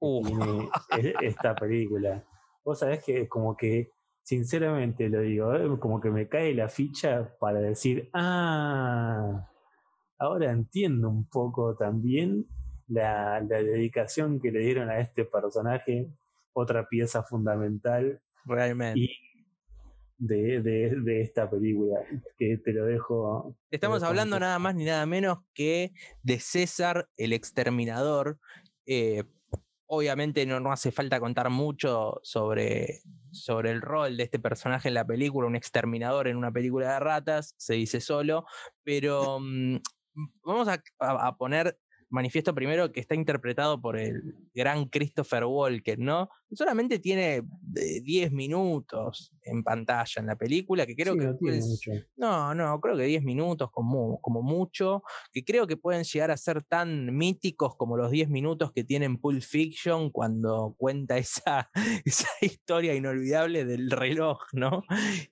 que 0.00 0.20
tiene 0.24 0.68
e, 0.98 1.14
esta 1.26 1.54
película. 1.54 2.24
Vos 2.64 2.78
sabés 2.78 3.04
que 3.04 3.28
como 3.28 3.56
que, 3.56 3.90
sinceramente 4.22 5.08
lo 5.08 5.20
digo, 5.20 5.54
¿eh? 5.54 5.78
como 5.80 6.00
que 6.00 6.10
me 6.10 6.28
cae 6.28 6.54
la 6.54 6.68
ficha 6.68 7.34
para 7.40 7.60
decir, 7.60 8.08
ah, 8.12 9.48
ahora 10.18 10.52
entiendo 10.52 11.08
un 11.08 11.28
poco 11.28 11.74
también 11.76 12.46
la, 12.92 13.40
dedicación 13.40 14.40
que 14.40 14.50
le 14.50 14.60
dieron 14.60 14.90
a 14.90 15.00
este 15.00 15.24
personaje, 15.24 16.08
otra 16.52 16.88
pieza 16.88 17.22
fundamental. 17.22 18.20
Realmente. 18.44 19.08
de, 20.18 21.22
esta 21.22 21.50
película, 21.50 22.00
que 22.38 22.58
te 22.58 22.72
lo 22.72 22.86
dejo. 22.86 23.56
Estamos 23.70 24.02
hablando 24.02 24.38
nada 24.38 24.58
más 24.58 24.74
ni 24.74 24.84
nada 24.84 25.06
menos 25.06 25.38
que 25.54 25.92
de 26.22 26.38
César 26.38 27.08
el 27.16 27.32
Exterminador. 27.32 28.38
Eh, 28.86 29.24
obviamente 29.86 30.46
no, 30.46 30.58
no, 30.58 30.72
hace 30.72 30.90
falta 30.90 31.20
contar 31.20 31.50
mucho 31.50 32.20
sobre, 32.22 33.02
sobre 33.30 33.70
el 33.70 33.82
rol 33.82 34.16
de 34.16 34.24
este 34.24 34.38
personaje 34.38 34.88
en 34.88 34.94
la 34.94 35.06
película, 35.06 35.46
un 35.46 35.56
exterminador 35.56 36.28
en 36.28 36.36
una 36.36 36.50
película 36.50 36.94
de 36.94 37.00
ratas, 37.00 37.54
se 37.58 37.74
dice 37.74 38.00
solo, 38.00 38.46
pero 38.84 39.38
mm, 39.38 39.76
vamos 40.44 40.68
a, 40.68 41.36
poner 41.36 41.78
manifiesto 42.12 42.54
primero 42.54 42.92
que 42.92 43.00
está 43.00 43.14
interpretado 43.14 43.80
por 43.80 43.98
el 43.98 44.34
gran 44.54 44.84
Christopher 44.86 45.44
Walken, 45.44 46.04
¿no? 46.04 46.28
Solamente 46.52 46.98
tiene 46.98 47.42
10 47.72 48.32
minutos 48.32 49.32
en 49.42 49.64
pantalla 49.64 50.20
en 50.20 50.26
la 50.26 50.36
película, 50.36 50.84
que 50.84 50.94
creo 50.94 51.16
que... 51.16 51.32
No, 52.16 52.54
no, 52.54 52.66
no, 52.66 52.80
creo 52.80 52.96
que 52.96 53.04
10 53.04 53.24
minutos 53.24 53.70
como, 53.72 54.20
como 54.20 54.42
mucho, 54.42 55.02
que 55.32 55.42
creo 55.42 55.66
que 55.66 55.78
pueden 55.78 56.04
llegar 56.04 56.30
a 56.30 56.36
ser 56.36 56.62
tan 56.62 57.16
míticos 57.16 57.76
como 57.76 57.96
los 57.96 58.10
10 58.10 58.28
minutos 58.28 58.72
que 58.72 58.84
tiene 58.84 59.08
Pulp 59.16 59.42
Fiction 59.42 60.10
cuando 60.10 60.74
cuenta 60.76 61.16
esa, 61.18 61.70
esa 62.04 62.28
historia 62.42 62.94
inolvidable 62.94 63.64
del 63.64 63.90
reloj, 63.90 64.38
¿no? 64.52 64.84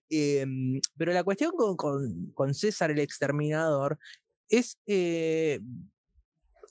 Em, 0.09 0.81
pero 0.97 1.13
la 1.13 1.25
cuestión 1.25 1.53
con, 1.53 1.77
con, 1.77 2.33
con 2.33 2.55
César 2.55 2.91
el 2.91 3.01
Exterminador 3.01 3.99
es 4.49 4.79
eh, 4.87 5.61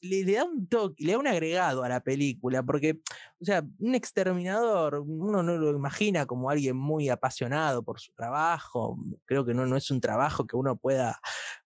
le, 0.01 0.23
da 0.25 0.43
un 0.43 0.67
toque, 0.67 1.03
le 1.03 1.13
da 1.13 1.19
un 1.19 1.27
agregado 1.27 1.83
a 1.83 1.89
la 1.89 1.99
película, 2.01 2.63
porque, 2.63 2.99
o 3.39 3.45
sea, 3.45 3.63
un 3.79 3.95
exterminador, 3.95 4.99
uno 4.99 5.43
no 5.43 5.57
lo 5.57 5.71
imagina 5.71 6.25
como 6.25 6.49
alguien 6.49 6.75
muy 6.75 7.09
apasionado 7.09 7.83
por 7.83 7.99
su 7.99 8.13
trabajo, 8.13 8.97
creo 9.25 9.45
que 9.45 9.53
no, 9.53 9.65
no 9.65 9.77
es 9.77 9.91
un 9.91 10.01
trabajo 10.01 10.45
que 10.45 10.55
uno 10.55 10.75
pueda, 10.75 11.19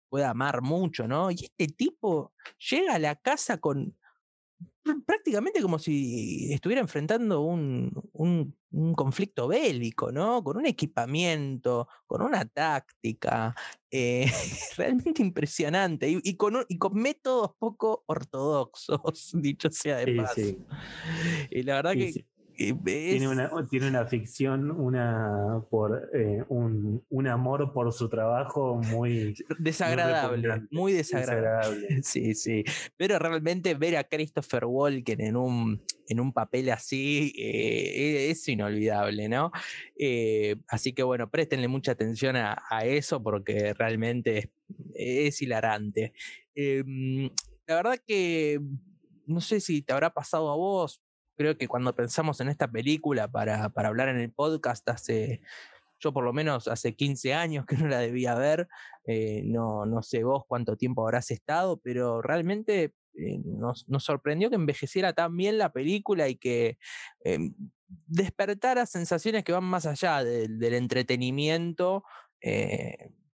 pueda 0.09 0.29
amar 0.29 0.61
mucho, 0.61 1.07
¿no? 1.07 1.31
Y 1.31 1.45
este 1.45 1.67
tipo 1.67 2.33
llega 2.69 2.95
a 2.95 2.99
la 2.99 3.15
casa 3.15 3.57
con, 3.57 3.95
prácticamente 5.05 5.61
como 5.61 5.79
si 5.79 6.51
estuviera 6.53 6.81
enfrentando 6.81 7.41
un, 7.41 7.91
un, 8.11 8.55
conflicto 8.95 9.47
bélico, 9.47 10.11
¿no? 10.11 10.43
Con 10.43 10.57
un 10.57 10.65
equipamiento, 10.65 11.87
con 12.07 12.21
una 12.21 12.43
táctica, 12.45 13.55
eh, 13.91 14.25
realmente 14.77 15.21
impresionante 15.21 16.19
y, 16.23 16.35
con, 16.35 16.65
y 16.67 16.77
con 16.77 16.95
métodos 16.95 17.51
poco 17.59 18.03
ortodoxos, 18.07 19.31
dicho 19.33 19.69
sea 19.71 19.97
de 19.97 20.15
paso. 20.15 20.41
Y 21.49 21.63
la 21.63 21.75
verdad 21.75 21.93
que 21.93 22.25
tiene, 22.55 23.27
una, 23.27 23.49
tiene 23.69 23.87
una 23.87 24.05
ficción, 24.05 24.71
una 24.71 25.63
por 25.69 26.09
eh, 26.13 26.43
un, 26.49 27.03
un, 27.09 27.27
amor 27.27 27.73
por 27.73 27.91
su 27.91 28.09
trabajo 28.09 28.75
muy 28.75 29.35
desagradable, 29.59 30.63
muy, 30.71 30.93
desagradable. 30.93 31.87
Sí, 32.03 32.35
sí. 32.35 32.63
Pero 32.97 33.17
realmente 33.19 33.73
ver 33.75 33.97
a 33.97 34.03
Christopher 34.03 34.65
Walken 34.65 35.21
en 35.21 35.35
un, 35.35 35.83
en 36.07 36.19
un 36.19 36.33
papel 36.33 36.69
así 36.69 37.33
eh, 37.37 38.29
es 38.29 38.47
inolvidable, 38.47 39.29
¿no? 39.29 39.51
Eh, 39.97 40.55
así 40.67 40.93
que 40.93 41.03
bueno, 41.03 41.29
préstenle 41.29 41.67
mucha 41.67 41.93
atención 41.93 42.35
a, 42.35 42.61
a 42.69 42.85
eso 42.85 43.21
porque 43.23 43.73
realmente 43.73 44.37
es, 44.37 44.49
es 44.95 45.41
hilarante. 45.41 46.13
Em, 46.55 47.29
la 47.65 47.75
verdad 47.75 47.99
que 48.05 48.59
no 49.25 49.41
sé 49.41 49.59
si 49.59 49.81
te 49.81 49.93
habrá 49.93 50.13
pasado 50.13 50.51
a 50.51 50.55
vos, 50.55 51.01
creo 51.35 51.57
que 51.57 51.67
cuando 51.67 51.95
pensamos 51.95 52.39
en 52.41 52.49
esta 52.49 52.69
película 52.69 53.27
para, 53.27 53.69
para 53.69 53.89
hablar 53.89 54.09
en 54.09 54.17
el 54.17 54.31
podcast 54.31 54.87
hace, 54.89 55.41
yo 55.99 56.13
por 56.13 56.23
lo 56.23 56.33
menos 56.33 56.67
hace 56.67 56.95
15 56.95 57.33
años 57.33 57.65
que 57.65 57.77
no 57.77 57.87
la 57.87 57.99
debía 57.99 58.35
ver, 58.35 58.67
eh, 59.05 59.41
no, 59.45 59.85
no 59.85 60.03
sé 60.03 60.23
vos 60.23 60.43
cuánto 60.47 60.75
tiempo 60.75 61.03
habrás 61.03 61.31
estado, 61.31 61.77
pero 61.77 62.21
realmente 62.21 62.93
eh, 63.15 63.39
nos, 63.45 63.87
nos, 63.87 64.03
sorprendió 64.03 64.49
que 64.49 64.55
envejeciera 64.55 65.13
tan 65.13 65.35
bien 65.35 65.57
la 65.57 65.71
película 65.71 66.27
y 66.27 66.35
que 66.35 66.77
eh, 67.23 67.51
despertara 68.07 68.85
sensaciones 68.85 69.43
que 69.43 69.51
van 69.51 69.63
más 69.63 69.85
allá 69.85 70.23
del 70.23 70.73
entretenimiento. 70.73 72.03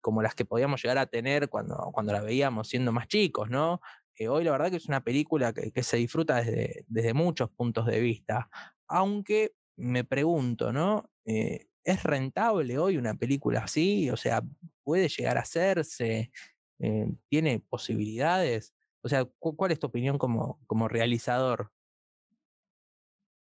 como 0.00 0.22
las 0.22 0.34
que 0.34 0.44
podíamos 0.44 0.82
llegar 0.82 0.98
a 0.98 1.06
tener 1.06 1.48
cuando, 1.48 1.90
cuando 1.92 2.12
la 2.12 2.22
veíamos 2.22 2.68
siendo 2.68 2.92
más 2.92 3.08
chicos, 3.08 3.50
¿no? 3.50 3.80
Hoy 4.26 4.42
la 4.42 4.52
verdad 4.52 4.70
que 4.70 4.78
es 4.78 4.88
una 4.88 5.04
película 5.04 5.52
que, 5.52 5.82
se 5.82 5.98
disfruta 5.98 6.36
desde, 6.36 6.84
desde, 6.88 7.14
muchos 7.14 7.50
puntos 7.50 7.86
de 7.86 8.00
vista. 8.00 8.50
Aunque 8.88 9.52
me 9.76 10.02
pregunto, 10.04 10.72
¿no? 10.72 11.08
Eh, 11.24 11.66
¿Es 11.84 12.02
rentable 12.02 12.78
hoy 12.78 12.96
una 12.96 13.14
película 13.14 13.60
así? 13.60 14.10
O 14.10 14.16
sea, 14.16 14.42
¿puede 14.82 15.08
llegar 15.08 15.38
a 15.38 15.42
hacerse? 15.42 16.32
Eh, 16.80 17.12
¿Tiene 17.28 17.60
posibilidades? 17.60 18.74
O 19.02 19.08
sea, 19.08 19.24
¿cuál 19.38 19.70
es 19.70 19.78
tu 19.78 19.86
opinión 19.86 20.18
como, 20.18 20.58
como 20.66 20.88
realizador? 20.88 21.70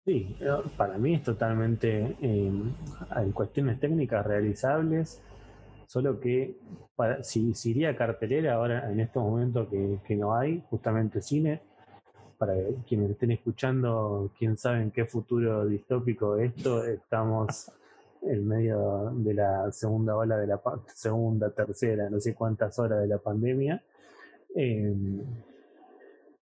Sí, 0.06 0.36
eh, 0.40 0.48
para 0.76 0.96
mí 0.98 1.14
es 1.14 1.22
totalmente 1.22 2.16
en 2.20 3.32
cuestiones 3.32 3.80
técnicas 3.80 4.26
realizables 4.26 5.22
Solo 5.86 6.18
que 6.20 6.56
si, 7.22 7.52
iría 7.64 7.90
a 7.90 7.96
cartelera 7.96 8.54
ahora 8.54 8.90
en 8.90 9.00
estos 9.00 9.22
momentos 9.22 9.68
que, 9.68 10.16
no 10.16 10.34
hay, 10.34 10.62
justamente 10.70 11.20
cine, 11.20 11.60
para 12.38 12.54
quienes 12.86 13.10
estén 13.10 13.30
escuchando, 13.32 14.30
quién 14.38 14.56
sabe 14.56 14.82
en 14.82 14.90
qué 14.90 15.04
futuro 15.04 15.66
distópico 15.66 16.36
esto, 16.36 16.84
estamos 16.84 17.70
en 18.22 18.48
medio 18.48 19.12
de 19.14 19.34
la 19.34 19.70
segunda 19.70 20.16
ola 20.16 20.36
de 20.38 20.46
la 20.46 20.60
segunda, 20.94 21.50
tercera, 21.50 22.08
no 22.08 22.20
sé 22.20 22.34
cuántas 22.34 22.78
horas 22.78 23.00
de 23.00 23.06
la 23.06 23.18
pandemia. 23.18 23.82
Em, 24.54 25.20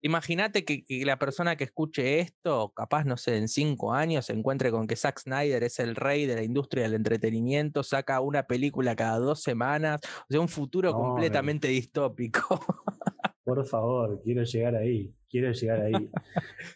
Imagínate 0.02 0.64
que, 0.64 0.84
la 1.06 1.20
persona 1.20 1.56
que 1.56 1.66
escuche 1.66 2.20
esto, 2.20 2.72
capaz, 2.76 3.04
no 3.04 3.18
sé, 3.18 3.38
en 3.38 3.48
cinco 3.48 3.94
años 3.94 4.28
se 4.28 4.34
encuentre 4.34 4.72
con 4.72 4.88
que 4.88 4.96
Zack 4.96 5.20
Snyder 5.20 5.64
es 5.64 5.80
el 5.80 5.96
rey 5.96 6.26
de 6.26 6.36
la 6.36 6.44
industria 6.44 6.84
del 6.84 6.94
entretenimiento, 6.94 7.84
saca 7.84 8.22
una 8.22 8.44
película 8.44 8.96
cada 8.96 9.20
dos 9.20 9.42
semanas, 9.42 10.00
o 10.04 10.26
sea, 10.30 10.40
un 10.40 10.48
futuro 10.48 10.94
completamente 10.94 11.68
distópico. 11.68 12.60
Por 13.44 13.66
favor, 13.66 14.22
quiero 14.24 14.44
llegar 14.44 14.76
ahí, 14.76 15.14
quiero 15.30 15.52
llegar 15.52 15.82
ahí. 15.82 16.10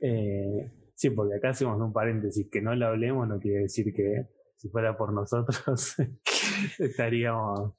Eh, 0.01 0.71
sí, 0.95 1.09
porque 1.12 1.36
acá 1.36 1.49
hacemos 1.49 1.79
un 1.79 1.93
paréntesis, 1.93 2.47
que 2.51 2.62
no 2.62 2.75
lo 2.75 2.88
hablemos 2.88 3.27
no 3.27 3.39
quiere 3.39 3.59
decir 3.59 3.93
que 3.93 4.27
si 4.57 4.69
fuera 4.69 4.97
por 4.97 5.13
nosotros 5.13 5.95
estaríamos 6.79 7.73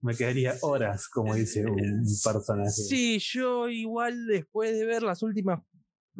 me 0.00 0.14
quedaría 0.14 0.54
horas, 0.62 1.08
como 1.08 1.34
dice 1.34 1.64
un 1.64 2.04
personaje. 2.24 2.70
Sí, 2.70 3.18
yo 3.20 3.68
igual 3.68 4.26
después 4.26 4.72
de 4.72 4.84
ver 4.86 5.02
las 5.02 5.22
últimas 5.22 5.60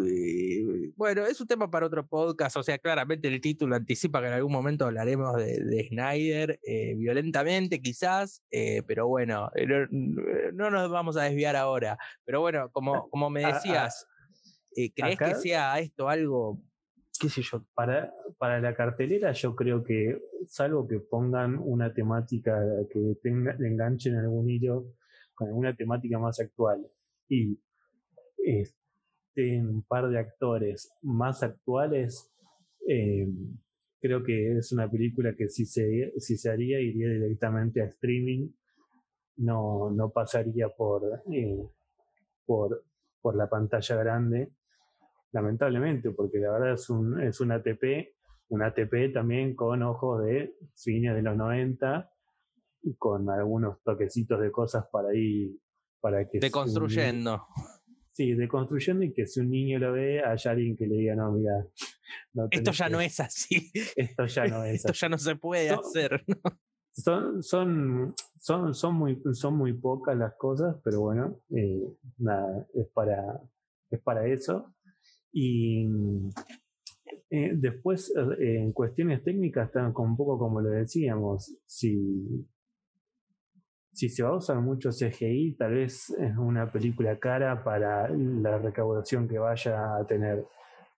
eh, 0.06 0.92
bueno, 0.96 1.26
es 1.26 1.40
un 1.40 1.46
tema 1.46 1.70
para 1.70 1.86
otro 1.86 2.06
podcast, 2.06 2.56
o 2.56 2.62
sea, 2.62 2.78
claramente 2.78 3.28
el 3.28 3.40
título 3.40 3.76
anticipa 3.76 4.20
que 4.20 4.28
en 4.28 4.34
algún 4.34 4.52
momento 4.52 4.86
hablaremos 4.86 5.36
de, 5.36 5.86
Snyder, 5.88 6.58
eh, 6.62 6.94
violentamente 6.96 7.80
quizás, 7.80 8.42
eh, 8.50 8.82
pero 8.86 9.08
bueno, 9.08 9.50
no, 9.90 10.70
nos 10.70 10.90
vamos 10.90 11.16
a 11.16 11.24
desviar 11.24 11.56
ahora. 11.56 11.98
Pero 12.24 12.40
bueno, 12.40 12.70
como, 12.70 13.08
como 13.10 13.30
me 13.30 13.44
decías, 13.44 14.06
¿crees 14.94 15.18
que 15.18 15.34
sea 15.34 15.78
esto 15.80 16.08
algo 16.08 16.62
qué 17.20 17.28
sé 17.28 17.42
yo. 17.42 17.64
Para, 17.74 18.12
para 18.38 18.60
la 18.60 18.74
cartelera 18.74 19.32
yo 19.32 19.54
creo 19.54 19.84
que, 19.84 20.18
salvo 20.46 20.88
que 20.88 20.98
pongan 21.00 21.58
una 21.58 21.92
temática 21.92 22.58
que 22.90 23.16
tenga, 23.22 23.54
le 23.58 23.68
enganchen 23.68 24.16
algún 24.16 24.48
hilo 24.48 24.94
con 25.34 25.48
alguna 25.48 25.76
temática 25.76 26.18
más 26.18 26.40
actual 26.40 26.86
y 27.28 27.60
estén 28.38 29.68
un 29.68 29.82
par 29.82 30.08
de 30.08 30.18
actores 30.18 30.92
más 31.02 31.42
actuales, 31.42 32.32
eh, 32.88 33.28
creo 34.00 34.24
que 34.24 34.56
es 34.56 34.72
una 34.72 34.90
película 34.90 35.34
que 35.36 35.48
si 35.48 35.66
se, 35.66 36.12
si 36.18 36.36
se 36.36 36.50
haría 36.50 36.80
iría 36.80 37.08
directamente 37.10 37.82
a 37.82 37.84
streaming, 37.84 38.48
no, 39.36 39.90
no 39.90 40.10
pasaría 40.10 40.68
por, 40.70 41.22
eh, 41.30 41.68
por, 42.46 42.84
por 43.20 43.36
la 43.36 43.48
pantalla 43.48 43.96
grande 43.96 44.52
lamentablemente, 45.32 46.10
porque 46.10 46.38
la 46.38 46.52
verdad 46.52 46.74
es 46.74 46.88
un, 46.90 47.20
es 47.20 47.40
un 47.40 47.52
ATP, 47.52 48.14
un 48.48 48.62
ATP 48.62 49.12
también 49.12 49.54
con 49.54 49.82
ojos 49.82 50.24
de 50.24 50.54
fines 50.74 51.14
de 51.14 51.22
los 51.22 51.36
90 51.36 52.10
y 52.82 52.94
con 52.96 53.28
algunos 53.30 53.82
toquecitos 53.82 54.40
de 54.40 54.50
cosas 54.50 54.86
para 54.90 55.14
ir, 55.14 55.56
para 56.00 56.28
que... 56.28 56.38
Deconstruyendo. 56.38 57.46
sí, 58.12 58.34
deconstruyendo 58.34 59.04
y 59.04 59.12
que 59.12 59.26
si 59.26 59.40
un 59.40 59.50
niño 59.50 59.78
lo 59.78 59.92
ve, 59.92 60.22
haya 60.22 60.50
alguien 60.50 60.76
que 60.76 60.86
le 60.86 60.96
diga, 60.96 61.14
no, 61.14 61.32
mira... 61.32 61.66
esto 62.50 62.72
ya 62.72 62.88
no 62.88 63.00
es 63.00 63.20
así. 63.20 63.70
Esto 63.96 64.26
ya 64.26 64.46
no 64.46 64.64
es 64.64 64.74
Esto 64.84 64.92
ya 64.92 65.08
no 65.08 65.18
se 65.18 65.36
puede 65.36 65.70
hacer. 65.70 66.24
Son, 66.92 67.42
son, 67.42 68.14
son, 68.36 68.74
son, 68.74 68.94
muy, 68.94 69.22
son 69.32 69.56
muy 69.56 69.72
pocas 69.74 70.16
las 70.16 70.34
cosas, 70.34 70.76
pero 70.82 71.00
bueno, 71.00 71.40
eh, 71.50 71.86
nada, 72.18 72.66
es 72.74 72.88
para, 72.88 73.40
es 73.90 74.00
para 74.00 74.26
eso. 74.26 74.74
Y 75.32 75.86
eh, 77.30 77.52
después, 77.54 78.12
eh, 78.16 78.58
en 78.58 78.72
cuestiones 78.72 79.22
técnicas, 79.22 79.68
están 79.68 79.92
un 79.96 80.16
poco 80.16 80.38
como 80.38 80.60
lo 80.60 80.70
decíamos, 80.70 81.54
si, 81.64 82.44
si 83.92 84.08
se 84.08 84.22
va 84.22 84.30
a 84.30 84.36
usar 84.36 84.56
mucho 84.60 84.90
CGI, 84.90 85.56
tal 85.56 85.74
vez 85.74 86.10
es 86.10 86.36
una 86.36 86.70
película 86.70 87.18
cara 87.18 87.62
para 87.62 88.08
la 88.08 88.58
recaudación 88.58 89.28
que 89.28 89.38
vaya 89.38 89.96
a 89.96 90.06
tener. 90.06 90.44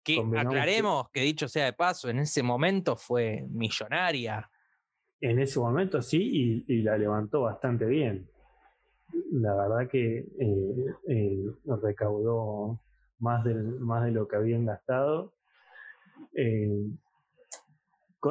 Que 0.02 0.20
aclaremos 0.36 1.10
que, 1.10 1.20
dicho 1.20 1.46
sea 1.48 1.66
de 1.66 1.74
paso, 1.74 2.08
en 2.08 2.20
ese 2.20 2.42
momento 2.42 2.96
fue 2.96 3.46
millonaria. 3.50 4.50
En 5.20 5.38
ese 5.38 5.60
momento 5.60 6.02
sí, 6.02 6.64
y, 6.66 6.74
y 6.74 6.82
la 6.82 6.98
levantó 6.98 7.42
bastante 7.42 7.84
bien. 7.84 8.26
la 9.32 9.54
verdad 9.54 9.88
que 9.88 10.26
eh, 11.08 11.44
recaudó 11.82 12.80
más, 13.22 13.44
más 13.80 14.04
de 14.04 14.10
lo 14.12 14.28
que 14.28 14.36
habían 14.36 14.66
gastado. 14.66 15.32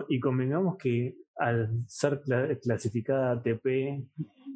y 0.08 0.20
convengamos 0.20 0.78
que 0.78 1.16
al 1.38 1.84
ser 1.88 2.22
clasificada 2.62 3.32
ATP, 3.32 3.66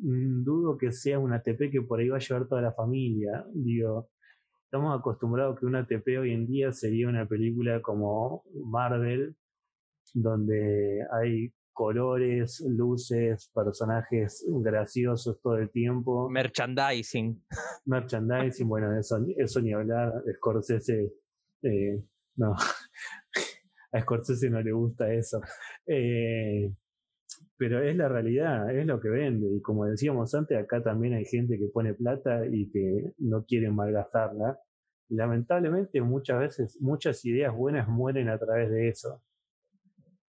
mm, 0.01 0.43
dudo 0.43 0.77
que 0.77 0.91
sea 0.91 1.19
una 1.19 1.37
ATP 1.37 1.71
que 1.71 1.81
por 1.81 1.99
ahí 1.99 2.09
va 2.09 2.17
a 2.17 2.19
llevar 2.19 2.47
toda 2.47 2.61
la 2.61 2.73
familia. 2.73 3.45
Digo, 3.53 4.09
estamos 4.65 4.97
acostumbrados 4.97 5.59
que 5.59 5.65
una 5.65 5.79
ATP 5.79 6.19
hoy 6.19 6.31
en 6.31 6.47
día 6.47 6.71
sería 6.73 7.07
una 7.07 7.25
película 7.27 7.81
como 7.81 8.43
Marvel, 8.65 9.35
donde 10.13 11.05
hay 11.11 11.53
colores, 11.75 12.63
luces, 12.65 13.51
personajes 13.53 14.43
graciosos 14.47 15.39
todo 15.41 15.57
el 15.57 15.69
tiempo. 15.69 16.29
Merchandising. 16.29 17.43
Merchandising, 17.85 18.67
bueno, 18.67 18.97
eso, 18.97 19.17
eso 19.37 19.61
ni 19.61 19.73
hablar. 19.73 20.13
Scorsese, 20.37 21.13
eh, 21.63 22.01
no, 22.37 22.55
a 23.91 24.01
Scorsese 24.01 24.49
no 24.49 24.61
le 24.61 24.71
gusta 24.71 25.13
eso. 25.13 25.41
Eh, 25.85 26.73
pero 27.57 27.83
es 27.83 27.95
la 27.97 28.07
realidad, 28.07 28.73
es 28.73 28.85
lo 28.85 28.99
que 29.01 29.09
vende. 29.09 29.47
Y 29.53 29.61
como 29.61 29.85
decíamos 29.85 30.33
antes, 30.33 30.57
acá 30.57 30.81
también 30.81 31.13
hay 31.13 31.25
gente 31.25 31.57
que 31.57 31.67
pone 31.67 31.93
plata 31.93 32.45
y 32.49 32.71
que 32.71 33.13
no 33.17 33.43
quiere 33.45 33.69
malgastarla. 33.69 34.57
Lamentablemente 35.09 36.01
muchas 36.01 36.39
veces, 36.39 36.77
muchas 36.79 37.23
ideas 37.25 37.53
buenas 37.53 37.87
mueren 37.89 38.29
a 38.29 38.39
través 38.39 38.71
de 38.71 38.87
eso 38.87 39.21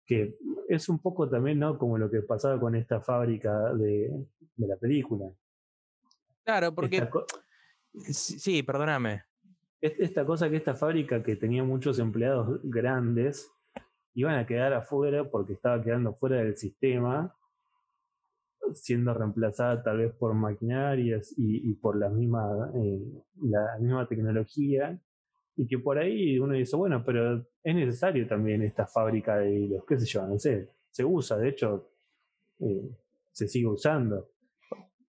que 0.09 0.35
es 0.67 0.89
un 0.89 0.97
poco 0.97 1.29
también, 1.29 1.59
¿no? 1.59 1.77
Como 1.77 1.99
lo 1.99 2.09
que 2.09 2.23
pasaba 2.23 2.59
con 2.59 2.73
esta 2.73 2.99
fábrica 2.99 3.71
de, 3.75 4.09
la 4.57 4.75
película. 4.75 5.31
Claro, 6.43 6.73
porque... 6.73 7.07
sí, 7.93 8.63
perdóname. 8.63 9.21
Esta 9.79 10.25
cosa 10.25 10.49
que 10.49 10.57
esta 10.57 10.73
fábrica 10.73 11.21
que 11.21 11.35
tenía 11.35 11.63
muchos 11.63 11.99
empleados 11.99 12.59
grandes 12.63 13.51
iban 14.15 14.35
a 14.35 14.47
quedar 14.47 14.73
afuera 14.73 15.29
porque 15.29 15.53
estaba 15.53 15.81
quedando 15.83 16.15
fuera 16.15 16.37
del 16.37 16.57
sistema, 16.57 17.35
siendo 18.73 19.13
reemplazada 19.13 19.83
tal 19.83 19.99
vez 19.99 20.11
por 20.15 20.33
maquinarias 20.33 21.35
y, 21.37 21.71
por 21.75 21.99
la 21.99 22.09
misma, 22.09 22.71
eh, 22.75 22.99
la 23.43 23.77
misma 23.79 24.07
tecnología 24.07 24.99
y 25.59 25.67
que 25.67 25.77
por 25.77 25.97
ahí 25.97 26.39
uno 26.39 26.53
dice, 26.53 26.77
bueno, 26.77 27.03
pero 27.05 27.45
es 27.61 27.75
necesario 27.75 28.25
también 28.25 28.61
esta 28.61 28.87
fábrica 28.87 29.39
de 29.39 29.53
hilos, 29.53 29.83
qué 29.85 29.99
sé 29.99 30.05
yo, 30.05 30.25
no 30.25 30.39
sé, 30.39 30.69
se 30.89 31.03
usa, 31.03 31.35
de 31.35 31.49
hecho, 31.49 31.91
eh, 32.59 32.89
se 33.29 33.45
sigue 33.45 33.67
usando. 33.67 34.31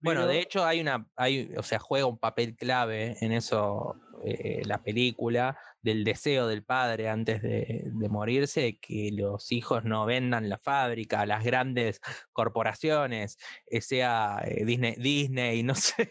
Bueno, 0.02 0.26
de 0.26 0.40
hecho 0.40 0.62
hay 0.62 0.82
una, 0.82 1.08
hay, 1.16 1.50
o 1.56 1.62
sea, 1.62 1.78
juega 1.78 2.04
un 2.04 2.18
papel 2.18 2.56
clave 2.56 3.16
en 3.22 3.32
eso 3.32 3.96
eh, 4.26 4.62
la 4.64 4.82
película, 4.82 5.58
del 5.82 6.02
deseo 6.02 6.46
del 6.46 6.64
padre 6.64 7.08
antes 7.08 7.42
de, 7.42 7.84
morirse, 8.08 8.78
que 8.80 9.10
los 9.12 9.52
hijos 9.52 9.84
no 9.84 10.06
vendan 10.06 10.48
la 10.48 10.58
fábrica 10.58 11.20
a 11.20 11.26
las 11.26 11.44
grandes 11.44 12.00
corporaciones, 12.32 13.36
eh, 13.66 13.80
sea 13.80 14.42
eh, 14.46 14.64
Disney, 14.64 14.94
Disney, 14.96 15.62
no 15.62 15.74
sé, 15.74 16.10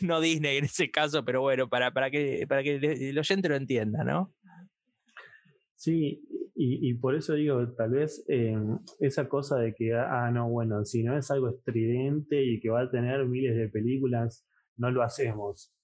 no 0.00 0.20
Disney 0.20 0.58
en 0.58 0.64
ese 0.64 0.90
caso, 0.90 1.24
pero 1.24 1.42
bueno, 1.42 1.68
para, 1.68 1.92
para, 1.92 2.10
que, 2.10 2.46
para 2.48 2.62
que 2.62 2.76
el 2.76 3.18
oyente 3.18 3.48
lo 3.48 3.56
entienda, 3.56 4.02
¿no? 4.02 4.32
Sí, 5.74 6.22
y, 6.54 6.94
por 6.94 7.14
eso 7.14 7.34
digo, 7.34 7.70
tal 7.74 7.90
vez 7.90 8.24
esa 8.98 9.28
cosa 9.28 9.58
de 9.58 9.74
que, 9.74 9.92
ah, 9.92 10.30
no, 10.32 10.48
bueno, 10.48 10.86
si 10.86 11.02
no 11.02 11.18
es 11.18 11.30
algo 11.30 11.50
estridente 11.50 12.42
y 12.42 12.60
que 12.60 12.70
va 12.70 12.80
a 12.80 12.90
tener 12.90 13.26
miles 13.26 13.54
de 13.56 13.68
películas, 13.68 14.46
no 14.78 14.90
lo 14.90 15.02
hacemos. 15.02 15.75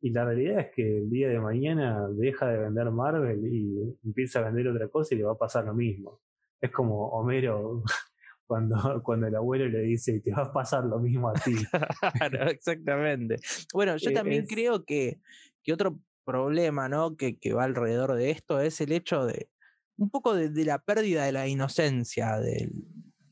Y 0.00 0.10
la 0.10 0.24
realidad 0.24 0.60
es 0.60 0.70
que 0.74 0.98
el 0.98 1.10
día 1.10 1.28
de 1.28 1.40
mañana 1.40 2.08
deja 2.10 2.48
de 2.48 2.58
vender 2.58 2.90
Marvel 2.90 3.44
y 3.46 3.98
empieza 4.04 4.38
a 4.38 4.44
vender 4.44 4.68
otra 4.68 4.88
cosa 4.88 5.14
y 5.14 5.18
le 5.18 5.24
va 5.24 5.32
a 5.32 5.38
pasar 5.38 5.64
lo 5.64 5.74
mismo. 5.74 6.20
Es 6.60 6.70
como 6.70 7.08
Homero 7.08 7.82
cuando, 8.46 9.02
cuando 9.02 9.26
el 9.26 9.34
abuelo 9.34 9.68
le 9.68 9.80
dice, 9.80 10.20
te 10.20 10.32
va 10.32 10.44
a 10.44 10.52
pasar 10.52 10.84
lo 10.84 11.00
mismo 11.00 11.28
a 11.30 11.32
ti. 11.34 11.54
claro, 12.18 12.48
exactamente. 12.48 13.36
Bueno, 13.74 13.96
yo 13.96 14.12
también 14.12 14.46
creo 14.46 14.84
que, 14.84 15.20
que 15.62 15.72
otro 15.72 15.98
problema 16.24 16.88
¿no? 16.88 17.16
que, 17.16 17.38
que 17.38 17.52
va 17.52 17.64
alrededor 17.64 18.14
de 18.14 18.30
esto 18.30 18.60
es 18.60 18.80
el 18.80 18.92
hecho 18.92 19.24
de 19.26 19.48
un 19.96 20.10
poco 20.10 20.34
de, 20.34 20.64
la 20.64 20.78
pérdida 20.78 21.24
de 21.24 21.32
la 21.32 21.48
inocencia 21.48 22.38
del, 22.38 22.70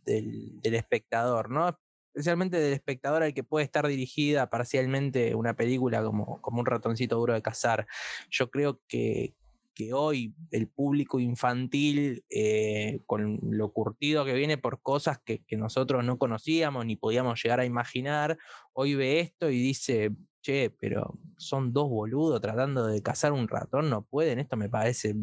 del, 0.04 0.60
del, 0.62 0.74
espectador, 0.74 1.48
¿no? 1.48 1.78
Especialmente 2.16 2.58
del 2.58 2.72
espectador 2.72 3.22
al 3.22 3.34
que 3.34 3.44
puede 3.44 3.66
estar 3.66 3.86
dirigida 3.86 4.48
parcialmente 4.48 5.34
una 5.34 5.54
película 5.54 6.02
como, 6.02 6.40
como 6.40 6.60
un 6.60 6.66
ratoncito 6.66 7.16
duro 7.16 7.34
de 7.34 7.42
cazar. 7.42 7.86
Yo 8.30 8.50
creo 8.50 8.80
que, 8.88 9.34
que 9.74 9.92
hoy 9.92 10.34
el 10.50 10.66
público 10.66 11.20
infantil, 11.20 12.24
eh, 12.30 13.00
con 13.04 13.38
lo 13.42 13.70
curtido 13.70 14.24
que 14.24 14.32
viene 14.32 14.56
por 14.56 14.80
cosas 14.80 15.18
que, 15.22 15.44
que, 15.44 15.58
nosotros 15.58 16.02
no 16.06 16.16
conocíamos 16.16 16.86
ni 16.86 16.96
podíamos 16.96 17.42
llegar 17.42 17.60
a 17.60 17.66
imaginar, 17.66 18.38
hoy 18.72 18.94
ve 18.94 19.20
esto 19.20 19.50
y 19.50 19.58
dice, 19.58 20.12
che, 20.40 20.70
pero 20.70 21.18
son 21.36 21.74
dos 21.74 21.90
boludos 21.90 22.40
tratando 22.40 22.86
de 22.86 23.02
cazar 23.02 23.32
un 23.32 23.46
ratón, 23.46 23.90
no 23.90 24.06
pueden, 24.06 24.38
esto 24.38 24.56
me 24.56 24.70
parece 24.70 25.14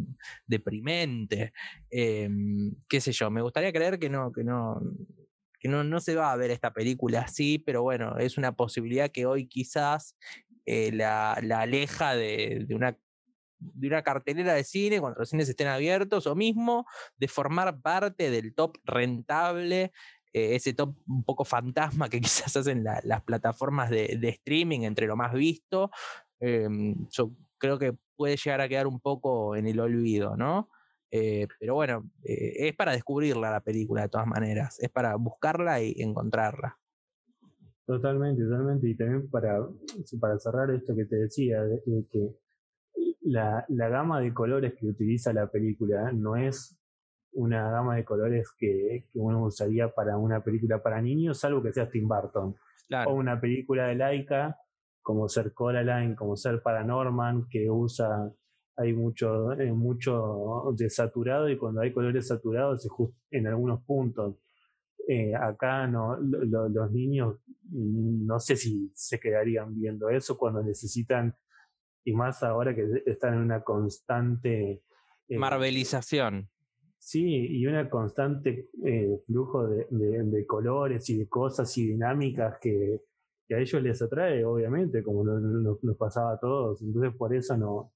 deprimente. 0.45 1.53
Em, 1.89 2.75
qué 2.87 3.01
sé 3.01 3.11
yo, 3.13 3.31
me 3.31 3.41
gustaría 3.41 3.73
creer 3.73 3.97
que 3.97 4.11
no, 4.11 4.31
que 4.31 4.43
no, 4.43 4.79
que 5.63 5.69
no, 5.69 5.85
no 5.85 6.01
se 6.01 6.15
va 6.15 6.33
a 6.33 6.35
ver 6.35 6.51
esta 6.51 6.73
película 6.73 7.21
así, 7.21 7.57
pero 7.57 7.81
bueno, 7.81 8.17
es 8.17 8.37
una 8.37 8.51
posibilidad 8.51 9.09
que 9.09 9.25
hoy 9.25 9.47
quizás 9.47 10.17
eh, 10.65 10.91
la, 10.91 11.39
la, 11.41 11.61
aleja 11.61 12.15
de, 12.15 12.65
de, 12.67 12.75
una 12.75 12.97
de 13.59 13.87
una 13.87 14.03
cartelera 14.03 14.53
de 14.53 14.65
cine 14.65 14.99
cuando 14.99 15.19
los 15.19 15.29
cines 15.29 15.47
estén 15.47 15.67
abiertos 15.67 16.27
o 16.27 16.35
mismo 16.35 16.85
de 17.17 17.29
formar 17.29 17.81
parte 17.81 18.29
del 18.29 18.53
top 18.53 18.77
rentable 18.83 19.93
eh, 20.33 20.55
ese 20.55 20.73
top 20.73 20.95
un 21.07 21.23
poco 21.23 21.45
fantasma 21.45 22.09
que 22.09 22.19
quizás 22.21 22.57
hacen 22.57 22.83
las 22.83 23.21
plataformas 23.23 23.89
de, 23.89 24.19
streaming 24.21 24.81
entre 24.81 25.07
lo 25.07 25.15
más 25.15 25.31
visto, 25.33 25.91
eh, 26.39 26.67
yo 27.11 27.31
creo 27.57 27.79
que 27.79 27.93
puede 28.15 28.35
llegar 28.35 28.59
a 28.59 28.67
quedar 28.67 28.87
un 28.87 28.99
poco 28.99 29.55
en 29.55 29.67
el 29.67 29.79
olvido, 29.79 30.35
¿no? 30.35 30.69
Eh, 31.15 31.47
pero 31.59 31.75
bueno, 31.75 32.09
eh, 32.23 32.69
es 32.69 32.75
para 32.75 32.93
descubrirla 32.93 33.51
la 33.51 33.59
película 33.61 34.01
de 34.01 34.09
todas 34.09 34.25
maneras, 34.25 34.79
es 34.79 34.89
para 34.89 35.15
buscarla 35.15 35.79
y 35.79 35.93
encontrarla. 35.99 36.79
Totalmente, 37.85 38.41
totalmente. 38.41 38.89
Y 38.89 38.95
también 38.95 39.29
para, 39.29 39.59
para 40.19 40.39
cerrar 40.39 40.71
esto 40.71 40.95
que 40.95 41.05
te 41.05 41.17
decía, 41.17 41.61
de, 41.61 41.83
que 42.11 42.35
la, 43.21 43.63
la, 43.67 43.89
gama 43.89 44.21
de 44.21 44.33
colores 44.33 44.73
que 44.73 44.87
utiliza 44.87 45.31
la 45.33 45.45
película 45.51 46.11
no 46.11 46.35
es 46.35 46.75
una 47.33 47.69
gama 47.69 47.95
de 47.95 48.05
colores 48.05 48.49
que, 48.57 49.05
que 49.13 49.19
uno 49.19 49.43
usaría 49.43 49.89
para 49.89 50.17
una 50.17 50.43
película 50.43 50.81
para 50.81 50.99
niños, 50.99 51.39
salvo 51.39 51.61
que 51.61 51.73
sea 51.73 51.91
Tim 51.91 52.07
Burton. 52.07 52.55
O 53.05 53.13
una 53.13 53.39
película 53.39 53.85
de 53.85 53.95
Laika, 53.95 54.57
como 55.03 55.29
ser 55.29 55.53
Coraline, 55.53 56.15
como 56.15 56.35
ser 56.35 56.63
Paranorman, 56.63 57.47
que 57.49 57.69
usa 57.69 58.33
hay 58.75 58.93
mucho, 58.93 59.53
eh, 59.53 59.71
mucho 59.71 60.73
desaturado 60.75 61.49
y 61.49 61.57
cuando 61.57 61.81
hay 61.81 61.93
colores 61.93 62.27
saturados 62.27 62.87
en 63.31 63.47
algunos 63.47 63.83
puntos. 63.83 64.37
Eh, 65.07 65.35
acá 65.35 65.85
no, 65.85 66.17
los 66.17 66.91
niños 66.91 67.39
mm, 67.63 68.25
no 68.25 68.39
sé 68.39 68.55
si 68.55 68.89
se 68.95 69.19
quedarían 69.19 69.75
viendo 69.75 70.09
eso 70.09 70.37
cuando 70.37 70.63
necesitan, 70.63 71.35
y 72.05 72.13
más 72.13 72.41
ahora 72.43 72.73
que 72.73 73.03
están 73.05 73.35
en 73.35 73.41
una 73.41 73.61
constante... 73.63 74.83
Eh, 75.27 75.37
Marvelización. 75.37 76.49
Sí, 76.97 77.25
y 77.25 77.65
una 77.67 77.89
constante 77.89 78.69
flujo 79.25 79.67
de, 79.67 79.87
de, 79.89 80.45
colores 80.45 81.09
y 81.09 81.17
de 81.17 81.27
cosas 81.27 81.77
y 81.77 81.87
dinámicas 81.87 82.57
que, 82.61 83.01
que 83.45 83.55
a 83.55 83.59
ellos 83.59 83.81
les 83.83 84.01
atrae, 84.01 84.45
obviamente, 84.45 85.03
como 85.03 85.25
nos, 85.25 85.83
nos 85.83 85.97
pasaba 85.97 86.33
a 86.33 86.39
todos. 86.39 86.81
Entonces, 86.81 87.13
por 87.17 87.35
eso 87.35 87.57
no, 87.57 87.91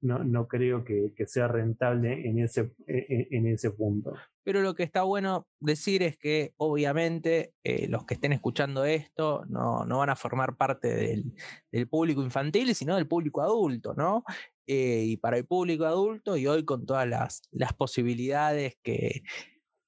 no, 0.00 0.22
no 0.24 0.46
creo 0.46 0.84
que, 0.84 1.12
sea 1.26 1.48
rentable 1.48 2.28
en 2.28 2.38
ese, 2.38 2.72
e, 2.86 2.98
e, 3.08 3.28
en, 3.30 3.46
ese 3.46 3.70
punto. 3.70 4.14
Pero 4.44 4.62
lo 4.62 4.74
que 4.74 4.82
está 4.82 5.02
bueno 5.02 5.46
decir 5.60 6.02
es 6.02 6.16
que 6.16 6.54
obviamente 6.56 7.52
eh, 7.64 7.88
los 7.88 8.04
que 8.04 8.14
estén 8.14 8.32
escuchando 8.32 8.84
esto 8.84 9.44
no, 9.48 9.84
no 9.84 9.98
van 9.98 10.10
a 10.10 10.16
formar 10.16 10.56
parte 10.56 10.88
del, 10.88 11.34
del, 11.72 11.88
público 11.88 12.22
infantil, 12.22 12.74
sino 12.74 12.96
del 12.96 13.08
público 13.08 13.42
adulto, 13.42 13.94
¿no? 13.94 14.24
Eh, 14.66 15.02
y 15.06 15.16
para 15.16 15.38
el 15.38 15.46
público 15.46 15.84
adulto, 15.86 16.36
y 16.36 16.46
hoy 16.46 16.64
con 16.64 16.86
todas 16.86 17.08
las, 17.08 17.42
las 17.50 17.72
posibilidades 17.72 18.76
que, 18.82 19.22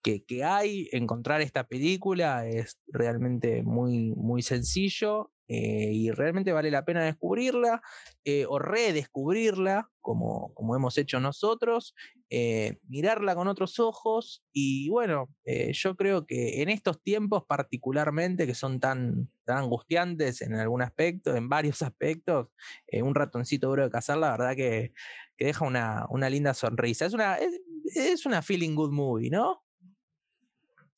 que, 0.02 0.24
que, 0.24 0.44
hay, 0.44 0.88
encontrar 0.92 1.42
esta 1.42 1.64
película 1.64 2.46
es 2.46 2.78
realmente 2.88 3.62
muy, 3.62 4.14
muy 4.16 4.42
sencillo 4.42 5.30
eh, 5.52 5.90
y 5.92 6.12
realmente 6.12 6.52
vale 6.52 6.70
la 6.70 6.84
pena 6.84 7.02
descubrirla 7.02 7.82
eh, 8.24 8.46
o 8.48 8.60
redescubrirla, 8.60 9.90
como, 10.00 10.54
como 10.54 10.76
hemos 10.76 10.96
hecho 10.96 11.18
nosotros, 11.18 11.92
eh, 12.30 12.78
mirarla 12.86 13.34
con 13.34 13.48
otros 13.48 13.80
ojos 13.80 14.44
y 14.52 14.88
bueno, 14.90 15.28
yo 15.72 15.96
creo 15.96 16.24
que 16.24 16.62
en 16.62 16.68
estos 16.68 17.02
tiempos 17.02 17.42
particularmente 17.48 18.46
que 18.46 18.54
son 18.54 18.78
tan, 18.78 19.28
tan 19.44 19.56
angustiantes 19.58 20.40
en 20.40 20.54
algún 20.54 20.82
aspecto, 20.82 21.34
en 21.34 21.48
varios 21.48 21.82
aspectos, 21.82 22.46
un 22.92 23.16
ratoncito 23.16 23.66
duro 23.70 23.82
de 23.82 23.90
cazar, 23.90 24.18
la 24.18 24.30
verdad 24.30 24.54
que, 24.54 24.92
que 25.36 25.46
deja 25.46 25.66
una, 25.66 26.06
una, 26.10 26.30
linda 26.30 26.54
sonrisa. 26.54 27.06
Es 27.06 27.12
una, 27.12 27.34
es, 27.34 27.60
es 27.96 28.24
una 28.24 28.40
feeling 28.40 28.76
good 28.76 28.92
movie, 28.92 29.30
¿no? 29.30 29.64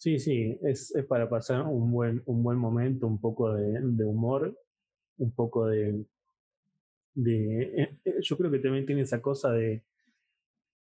Sí, 0.03 0.18
sí, 0.18 0.59
es, 0.62 0.92
es, 0.96 1.07
para 1.07 1.28
pasar 1.28 1.62
un 1.62 1.92
buen, 1.92 2.24
un 2.26 2.42
buen 2.42 2.59
momento, 2.59 3.07
un 3.07 3.20
poco 3.20 3.55
de, 3.55 3.78
de 3.80 4.05
humor, 4.05 4.53
un 5.18 5.30
poco 5.32 5.66
de, 5.66 6.05
de... 7.14 7.62
Eh, 7.62 7.98
eh, 8.05 8.14
yo 8.20 8.36
creo 8.36 8.50
que 8.50 8.59
también 8.59 8.84
tiene 8.84 9.03
esa 9.03 9.22
cosa 9.22 9.53
de, 9.53 9.84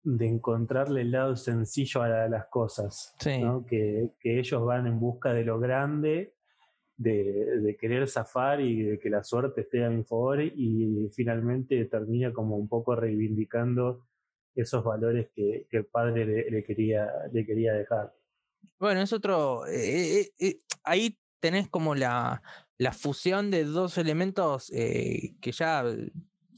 de 0.02 0.26
encontrarle 0.26 1.02
el 1.02 1.12
lado 1.12 1.36
sencillo 1.36 2.02
a, 2.02 2.28
las 2.30 2.48
cosas, 2.48 3.16
¿no? 3.40 3.64
que, 3.64 4.10
que, 4.20 4.40
ellos 4.40 4.66
van 4.66 4.88
en 4.88 5.00
busca 5.00 5.32
de 5.34 5.44
lo 5.44 5.60
grande, 5.60 6.34
de, 6.98 7.60
de, 7.62 7.78
querer 7.78 8.08
zafar 8.08 8.60
y 8.60 8.82
de 8.82 9.00
que 9.00 9.12
la 9.12 9.24
suerte 9.24 9.62
esté 9.62 9.86
a 9.86 9.92
mi 9.92 10.04
favor 10.04 10.42
y 10.42 11.12
finalmente 11.16 11.86
termina 11.86 12.34
como 12.34 12.58
un 12.58 12.68
poco 12.68 12.96
reivindicando 12.96 14.08
esos 14.56 14.84
valores 14.84 15.30
que, 15.36 15.68
que 15.70 15.78
el 15.78 15.86
padre 15.86 16.26
le, 16.26 16.50
le, 16.50 16.64
quería, 16.64 17.08
le 17.32 17.46
quería 17.46 17.74
dejar. 17.74 18.16
Bueno, 18.80 19.02
es 19.02 19.14
otro. 19.14 19.68
Eh, 19.68 20.22
eh, 20.22 20.32
eh, 20.40 20.60
ahí 20.84 21.18
tenés 21.40 21.70
como 21.70 21.94
la, 21.94 22.42
la, 22.78 22.92
fusión 22.92 23.52
de 23.52 23.64
dos 23.64 23.98
elementos 23.98 24.68
que 24.70 25.52
ya 25.52 25.84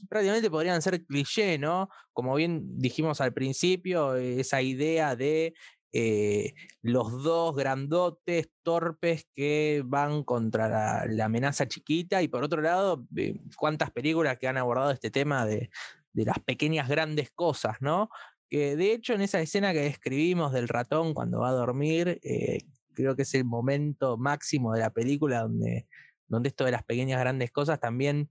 prácticamente 0.08 0.50
podrían 0.50 0.80
ser 0.80 1.04
cliché, 1.04 1.58
¿no? 1.58 1.90
Como 2.12 2.34
bien 2.34 2.78
dijimos 2.78 3.20
al 3.20 3.34
principio, 3.34 4.14
esa 4.16 4.62
idea 4.62 5.16
de 5.16 5.54
los 6.82 7.22
dos 7.22 7.54
grandotes, 7.54 8.48
torpes 8.62 9.26
que 9.34 9.82
van 9.84 10.24
contra 10.24 11.06
la, 11.06 11.24
amenaza 11.26 11.68
chiquita, 11.68 12.22
y 12.22 12.28
por 12.28 12.42
otro 12.42 12.62
lado, 12.62 13.06
cuántas 13.56 13.90
películas 13.90 14.38
que 14.38 14.48
han 14.48 14.56
abordado 14.56 14.90
este 14.92 15.10
tema 15.10 15.44
de, 15.44 15.70
de 16.14 16.24
las 16.24 16.38
pequeñas 16.38 16.88
grandes 16.88 17.30
cosas, 17.32 17.76
¿no? 17.80 18.08
Que 18.48 18.76
de 18.76 18.92
hecho 18.92 19.14
en 19.14 19.22
esa 19.22 19.40
escena 19.40 19.72
que 19.72 19.80
describimos 19.80 20.52
del 20.52 20.68
ratón 20.68 21.14
cuando 21.14 21.40
va 21.40 21.50
a 21.50 21.52
dormir, 21.52 22.20
eh, 22.22 22.58
creo 22.94 23.16
que 23.16 23.22
es 23.22 23.34
el 23.34 23.44
momento 23.44 24.16
máximo 24.16 24.72
de 24.72 24.80
la 24.80 24.90
película 24.90 25.40
donde, 25.42 25.86
donde 26.28 26.48
esto 26.48 26.64
de 26.64 26.72
las 26.72 26.84
pequeñas 26.84 27.20
grandes 27.20 27.50
cosas 27.50 27.80
también 27.80 28.30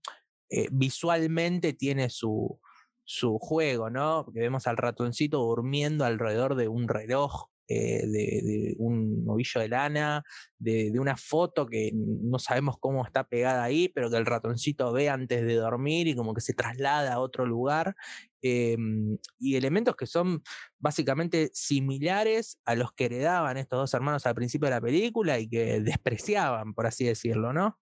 eh, 0.49 0.67
visualmente 0.71 1.73
tiene 1.73 2.09
su, 2.09 2.59
su 3.03 3.37
juego, 3.39 3.89
¿no? 3.89 4.23
Porque 4.25 4.39
vemos 4.39 4.67
al 4.67 4.77
ratoncito 4.77 5.39
durmiendo 5.39 6.05
alrededor 6.05 6.55
de 6.55 6.67
un 6.67 6.87
reloj 6.87 7.49
eh, 7.67 8.05
de, 8.07 8.75
un 8.77 9.25
novillo 9.25 9.61
de 9.61 9.69
lana, 9.69 10.23
de, 10.57 10.91
una 10.99 11.15
foto 11.15 11.65
que 11.65 11.91
no 11.93 12.37
sabemos 12.39 12.75
cómo 12.79 13.05
está 13.05 13.23
pegada 13.23 13.63
ahí, 13.63 13.89
pero 13.89 14.09
que 14.09 14.17
el 14.17 14.25
ratoncito 14.25 14.91
ve 14.91 15.09
antes 15.09 15.45
de 15.45 15.55
dormir 15.55 16.07
y 16.07 16.15
como 16.15 16.33
que 16.33 16.41
se 16.41 16.53
traslada 16.53 17.13
a 17.13 17.19
otro 17.19 17.45
lugar. 17.45 17.95
Em, 18.41 19.17
y 19.39 19.55
elementos 19.55 19.95
que 19.95 20.05
son 20.05 20.43
básicamente 20.77 21.49
similares 21.53 22.59
a 22.65 22.75
los 22.75 22.91
que 22.91 23.05
heredaban 23.05 23.55
estos 23.55 23.79
dos 23.79 23.93
hermanos 23.93 24.25
al 24.25 24.35
principio 24.35 24.65
de 24.65 24.75
la 24.75 24.81
película 24.81 25.39
y 25.39 25.47
que 25.47 25.79
despreciaban, 25.79 26.73
por 26.73 26.85
así 26.85 27.05
decirlo, 27.05 27.53
¿no? 27.53 27.79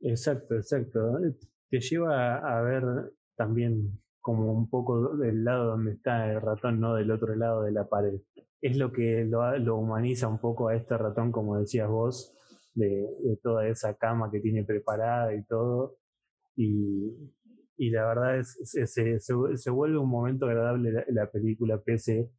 Exacto, 0.00 0.54
exacto. 0.54 1.18
Te 1.70 1.80
lleva 1.80 2.36
a 2.36 2.60
ver 2.62 2.84
también 3.36 3.98
como 4.20 4.52
un 4.52 4.68
poco 4.68 5.16
del 5.16 5.44
lado 5.44 5.66
donde 5.70 5.92
está 5.92 6.30
el 6.30 6.40
ratón, 6.40 6.80
no 6.80 6.94
del 6.94 7.10
otro 7.10 7.34
lado 7.34 7.62
de 7.62 7.72
la 7.72 7.88
pared. 7.88 8.20
Es 8.60 8.76
lo 8.76 8.92
que 8.92 9.24
lo, 9.24 9.76
humaniza 9.76 10.28
un 10.28 10.38
poco 10.38 10.68
a 10.68 10.76
este 10.76 10.96
ratón, 10.98 11.32
como 11.32 11.58
decías 11.58 11.88
vos, 11.88 12.34
de, 12.74 13.08
toda 13.42 13.66
esa 13.68 13.94
cama 13.94 14.30
que 14.30 14.40
tiene 14.40 14.64
preparada 14.64 15.34
y 15.34 15.44
todo. 15.44 15.96
Y, 16.56 17.32
la 17.78 18.06
verdad 18.06 18.38
es, 18.38 18.58
se, 18.62 19.20
se, 19.20 19.70
vuelve 19.70 19.98
un 19.98 20.10
momento 20.10 20.46
agradable 20.46 20.92
la, 20.92 21.04
la 21.08 21.30
película, 21.30 21.80
pese 21.80 22.30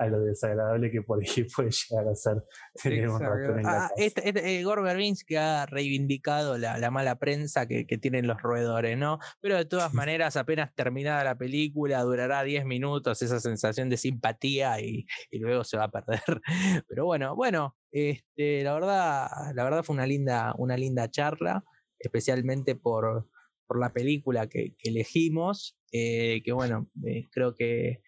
a 0.00 0.06
lo 0.06 0.20
desagradable 0.22 0.90
que 0.90 1.02
por 1.02 1.20
ahí 1.20 1.26
puede 1.54 1.70
llegar 1.70 2.08
a 2.08 2.14
ser 2.14 2.42
tener 2.82 3.08
un 3.08 3.20
ratón 3.20 3.58
en 3.58 3.64
la 3.64 3.84
ah, 3.84 3.90
este, 3.96 4.28
este, 4.28 4.58
eh, 4.58 4.64
Gore 4.64 4.80
que 5.26 5.38
ha 5.38 5.66
reivindicado 5.66 6.56
la, 6.56 6.90
mala 6.90 7.18
prensa 7.18 7.66
que, 7.66 7.84
tienen 8.00 8.26
los 8.26 8.40
roedores, 8.40 8.96
¿no? 8.96 9.18
Pero 9.40 9.56
de 9.56 9.66
todas 9.66 9.92
maneras, 9.92 10.36
apenas 10.36 10.74
terminada 10.74 11.22
la 11.22 11.36
película, 11.36 12.00
durará 12.02 12.42
10 12.42 12.64
minutos 12.64 13.20
esa 13.20 13.40
sensación 13.40 13.90
de 13.90 13.98
simpatía 13.98 14.80
y, 14.80 15.06
luego 15.32 15.64
se 15.64 15.76
va 15.76 15.84
a 15.84 15.90
perder. 15.90 16.22
Pero 16.88 17.04
bueno, 17.04 17.36
bueno, 17.36 17.76
este, 17.92 18.64
la 18.64 18.72
verdad, 18.72 19.28
la 19.54 19.64
verdad 19.64 19.82
fue 19.82 19.94
una 19.94 20.06
linda, 20.06 20.54
una 20.56 20.76
linda 20.78 21.10
charla, 21.10 21.62
especialmente 21.98 22.74
por, 22.74 23.28
por 23.66 23.78
la 23.78 23.92
película 23.92 24.48
que, 24.48 24.74
elegimos, 24.82 25.78
eh, 25.92 26.40
que 26.42 26.52
bueno, 26.52 26.88
eh, 27.06 27.28
creo 27.30 27.54
que 27.54 28.00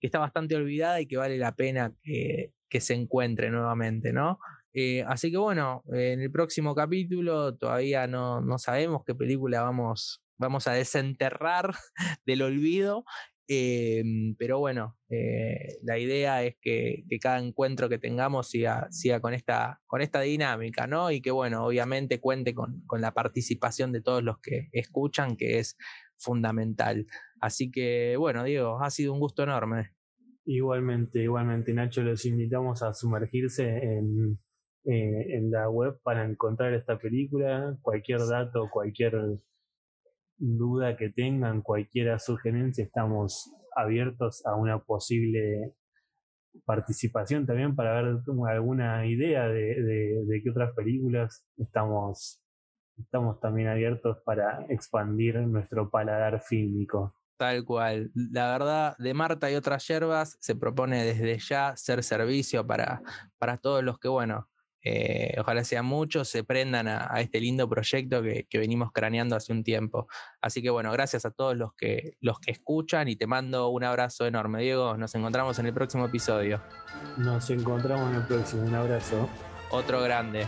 que 0.00 0.06
está 0.06 0.18
bastante 0.18 0.54
olvidada 0.56 1.00
y 1.00 1.06
que 1.06 1.16
vale 1.16 1.38
la 1.38 1.54
pena 1.54 1.94
que, 2.02 2.52
se 2.80 2.94
encuentre 2.94 3.50
nuevamente, 3.50 4.12
¿no? 4.12 4.38
Eh, 4.74 5.02
así 5.08 5.30
que 5.30 5.38
bueno, 5.38 5.82
en 5.92 6.20
el 6.20 6.30
próximo 6.30 6.74
capítulo 6.74 7.56
todavía 7.56 8.06
no, 8.06 8.40
no 8.40 8.58
sabemos 8.58 9.02
qué 9.04 9.14
película 9.14 9.62
vamos, 9.62 10.22
vamos 10.36 10.66
a 10.68 10.72
desenterrar 10.72 11.74
del 12.26 12.42
olvido, 12.42 13.04
em, 13.48 14.36
pero 14.36 14.58
bueno, 14.58 14.96
eh, 15.08 15.78
la 15.82 15.98
idea 15.98 16.44
es 16.44 16.56
que, 16.60 17.04
cada 17.20 17.38
encuentro 17.38 17.88
que 17.88 17.98
tengamos 17.98 18.48
siga, 18.48 18.86
siga 18.90 19.20
con, 19.20 19.34
esta, 19.34 19.80
con 19.86 20.02
esta 20.02 20.20
dinámica, 20.20 20.86
¿no? 20.86 21.10
Y 21.10 21.22
que 21.22 21.30
bueno, 21.30 21.64
obviamente 21.64 22.20
cuente 22.20 22.54
con, 22.54 22.82
con 22.86 23.00
la 23.00 23.14
participación 23.14 23.90
de 23.92 24.02
todos 24.02 24.22
los 24.22 24.38
que 24.40 24.68
escuchan, 24.72 25.36
que 25.36 25.58
es 25.58 25.76
fundamental. 26.18 27.06
Así 27.40 27.70
que 27.70 28.16
bueno, 28.16 28.44
Diego, 28.44 28.82
ha 28.82 28.90
sido 28.90 29.12
un 29.12 29.20
gusto 29.20 29.42
enorme. 29.42 29.90
Igualmente, 30.44 31.22
igualmente, 31.22 31.74
Nacho, 31.74 32.02
los 32.02 32.24
invitamos 32.24 32.82
a 32.82 32.92
sumergirse 32.94 33.68
en, 33.68 34.38
eh, 34.84 35.36
en 35.36 35.50
la 35.50 35.68
web 35.68 36.00
para 36.02 36.24
encontrar 36.24 36.72
esta 36.72 36.98
película. 36.98 37.76
Cualquier 37.82 38.20
dato, 38.26 38.68
cualquier 38.72 39.38
duda 40.38 40.96
que 40.96 41.10
tengan, 41.10 41.62
cualquier 41.62 42.18
sugerencia, 42.20 42.84
estamos 42.84 43.52
abiertos 43.76 44.44
a 44.46 44.56
una 44.56 44.78
posible 44.78 45.74
participación 46.64 47.46
también 47.46 47.76
para 47.76 48.02
ver 48.02 48.20
alguna 48.48 49.06
idea 49.06 49.48
de, 49.48 49.82
de, 50.26 50.40
qué 50.42 50.50
otras 50.50 50.74
películas 50.74 51.46
estamos 51.56 52.42
estamos 52.98 53.38
también 53.38 53.68
abiertos 53.68 54.18
para 54.24 54.66
expandir 54.68 55.36
nuestro 55.36 55.88
paladar 55.88 56.40
fílmico. 56.42 57.14
Tal 57.38 57.64
cual. 57.64 58.10
La 58.14 58.50
verdad, 58.50 58.96
de 58.98 59.14
Marta 59.14 59.50
y 59.50 59.54
otras 59.54 59.86
hierbas 59.86 60.36
se 60.40 60.56
propone 60.56 61.04
desde 61.04 61.38
ya 61.38 61.76
ser 61.76 62.02
servicio 62.02 62.66
para, 62.66 63.00
para 63.38 63.58
todos 63.58 63.84
los 63.84 64.00
que, 64.00 64.08
bueno, 64.08 64.48
eh, 64.82 65.34
ojalá 65.38 65.62
sean 65.62 65.84
muchos, 65.84 66.28
se 66.28 66.42
prendan 66.42 66.88
a, 66.88 67.20
este 67.20 67.40
lindo 67.40 67.68
proyecto 67.68 68.22
que, 68.22 68.46
que, 68.48 68.58
venimos 68.58 68.90
craneando 68.92 69.36
hace 69.36 69.52
un 69.52 69.62
tiempo. 69.62 70.08
Así 70.40 70.62
que 70.62 70.70
bueno, 70.70 70.90
gracias 70.90 71.24
a 71.24 71.30
todos 71.30 71.56
los 71.56 71.74
que, 71.74 72.16
los 72.20 72.40
que 72.40 72.50
escuchan 72.50 73.06
y 73.06 73.14
te 73.14 73.28
mando 73.28 73.68
un 73.68 73.84
abrazo 73.84 74.26
enorme. 74.26 74.60
Diego, 74.60 74.96
nos 74.96 75.14
encontramos 75.14 75.60
en 75.60 75.66
el 75.66 75.74
próximo 75.74 76.06
episodio. 76.06 76.60
Nos 77.16 77.50
encontramos 77.50 78.10
en 78.10 78.16
el 78.16 78.26
próximo, 78.26 78.62
un 78.62 78.74
abrazo. 78.74 79.28
Otro 79.70 80.00
grande. 80.02 80.44